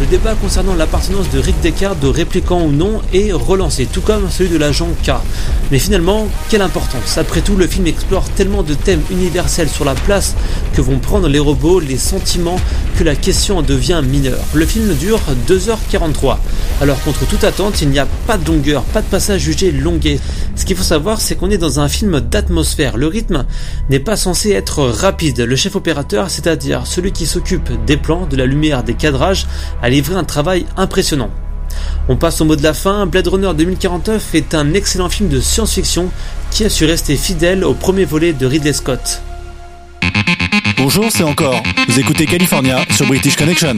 [0.00, 4.30] Le débat concernant l'appartenance de Rick Deckard de répliquant ou non est relancé, tout comme
[4.30, 5.10] celui de l'agent K.
[5.72, 7.18] Mais finalement, quelle importance?
[7.18, 10.36] Après tout, le film explore tellement de thèmes universels sur la place
[10.72, 12.60] que vont prendre les robots, les sentiments,
[12.96, 14.38] que la question en devient mineure.
[14.54, 16.36] Le film dure 2h43.
[16.80, 20.20] Alors contre toute attente, il n'y a pas de longueur, pas de passage jugé longuet.
[20.54, 22.96] Ce qu'il faut savoir, c'est qu'on est dans un film d'atmosphère.
[22.96, 23.44] Le rythme
[23.90, 25.40] n'est pas censé être rapide.
[25.40, 29.46] Le chef opérateur, c'est-à-dire celui qui s'occupe des plans, de la lumière, des cadrages,
[29.88, 31.30] livré un travail impressionnant.
[32.08, 35.40] On passe au mot de la fin, Blade Runner 2049 est un excellent film de
[35.40, 36.10] science-fiction
[36.50, 39.22] qui a su rester fidèle au premier volet de Ridley Scott.
[40.76, 41.62] Bonjour, c'est encore.
[41.88, 43.74] Vous écoutez California sur British Connection.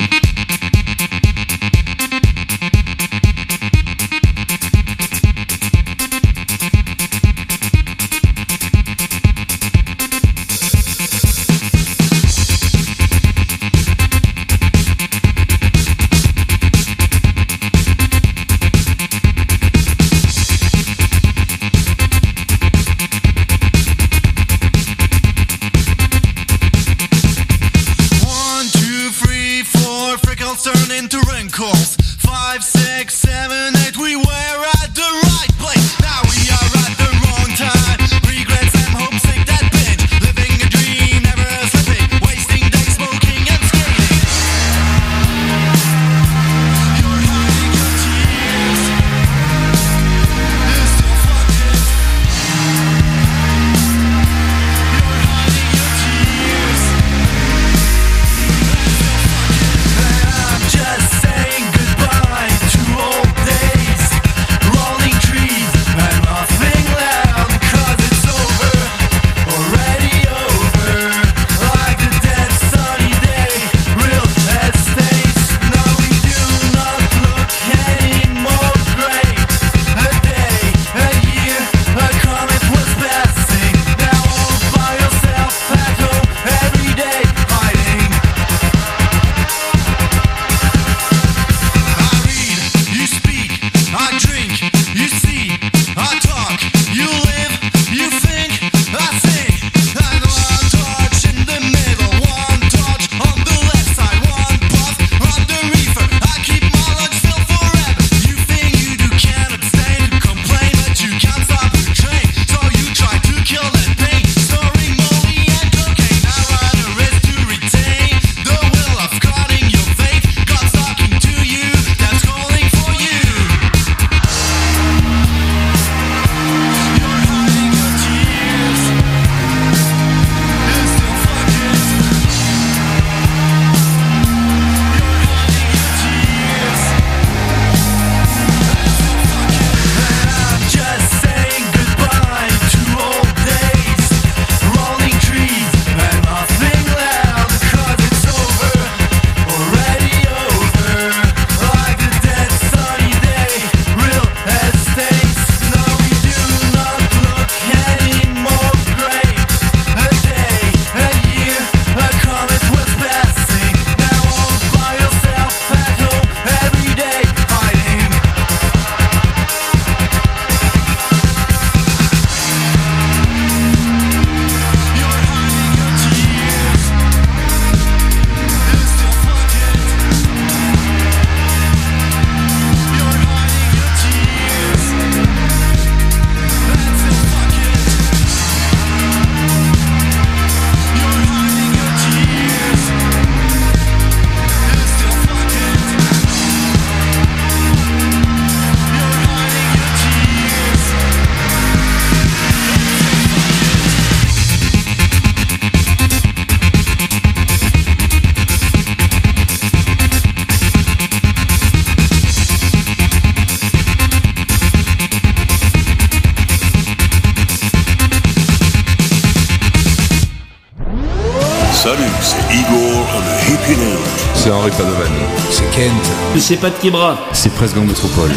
[226.51, 227.17] c'est Pat Kebra.
[227.33, 228.33] C'est Presque Métropole.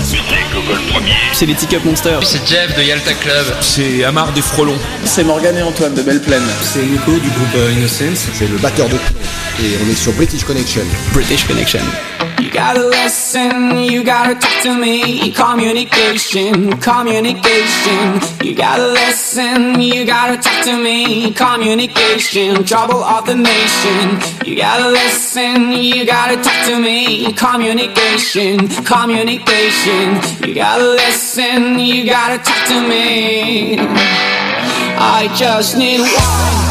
[1.34, 2.24] C'est les Ticket Monsters.
[2.24, 3.44] C'est Jeff de Yalta Club.
[3.60, 4.78] C'est Amar des Frelons.
[5.04, 6.44] C'est Morgan et Antoine de Belle Plaine.
[6.62, 8.28] C'est Nico du groupe euh, Innocence.
[8.36, 8.98] C'est le batteur de
[9.64, 10.84] Et on est sur British Connection.
[11.12, 11.82] British Connection.
[12.64, 15.32] got to listen, you gotta talk to me.
[15.34, 18.06] Communication, communication.
[18.42, 21.34] You gotta listen, you gotta talk to me.
[21.34, 24.06] Communication, trouble of the nation.
[24.48, 27.34] You gotta listen, you gotta talk to me.
[27.34, 30.06] Communication, communication.
[30.48, 33.76] You gotta listen, you gotta talk to me.
[35.18, 36.63] I just need one.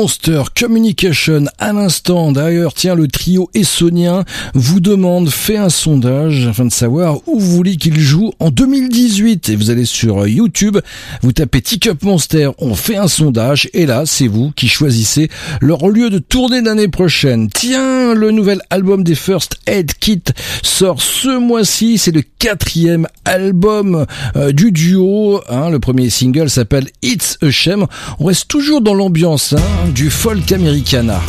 [0.00, 2.32] Monster Communication à l'instant.
[2.32, 4.24] D'ailleurs, tiens, le trio essonien
[4.54, 9.50] vous demande, fait un sondage afin de savoir où vous voulez qu'il joue en 2018.
[9.50, 10.78] Et vous allez sur YouTube,
[11.20, 15.28] vous tapez Tick Up Monster, on fait un sondage et là, c'est vous qui choisissez
[15.60, 17.50] leur lieu de tournée l'année prochaine.
[17.50, 20.22] Tiens, le nouvel album des First Aid Kit
[20.62, 21.98] sort ce mois-ci.
[21.98, 24.06] C'est le quatrième album
[24.36, 25.42] euh, du duo.
[25.50, 25.68] Hein.
[25.68, 27.86] Le premier single s'appelle It's a Shame.
[28.18, 29.52] On reste toujours dans l'ambiance.
[29.52, 31.20] Hein du folk americana.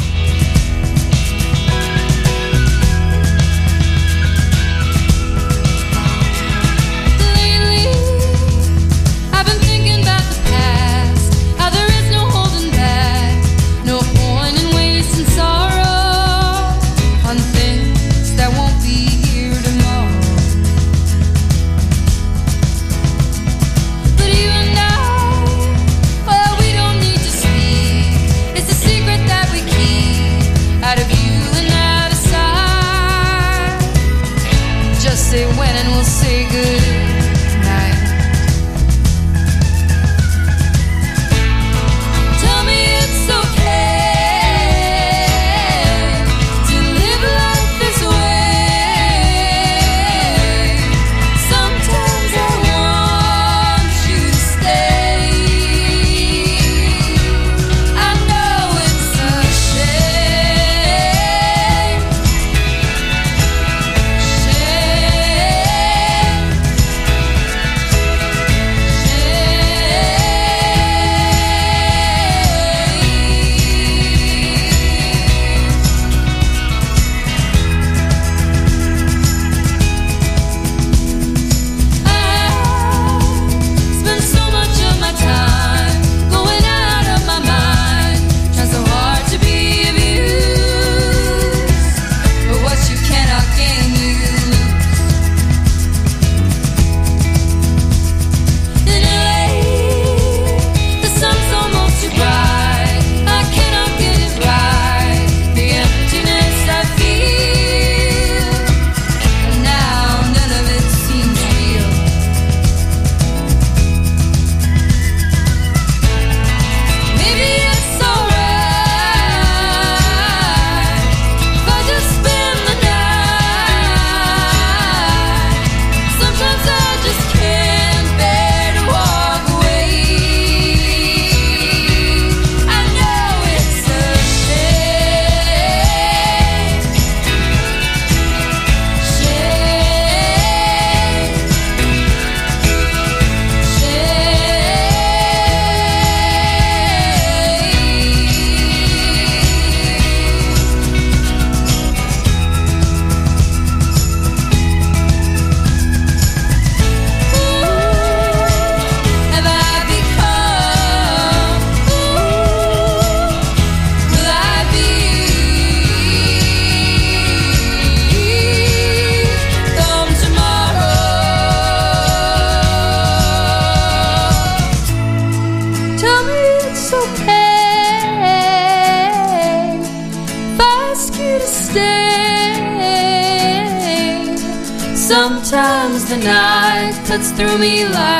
[187.41, 188.11] Through me like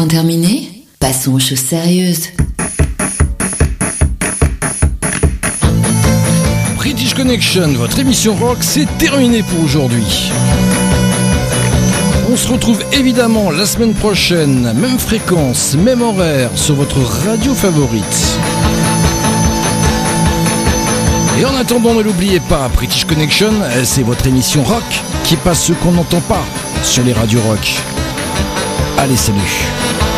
[0.00, 2.28] enfin terminée Passons aux choses sérieuses.
[6.76, 10.30] British Connection, votre émission rock, c'est terminé pour aujourd'hui.
[12.30, 18.38] On se retrouve évidemment la semaine prochaine, même fréquence, même horaire, sur votre radio favorite.
[21.38, 23.52] Et en attendant, ne l'oubliez pas, British Connection,
[23.84, 26.44] c'est votre émission rock qui passe ce qu'on n'entend pas
[26.82, 27.82] sur les radios rock.
[29.02, 30.09] Allez, salut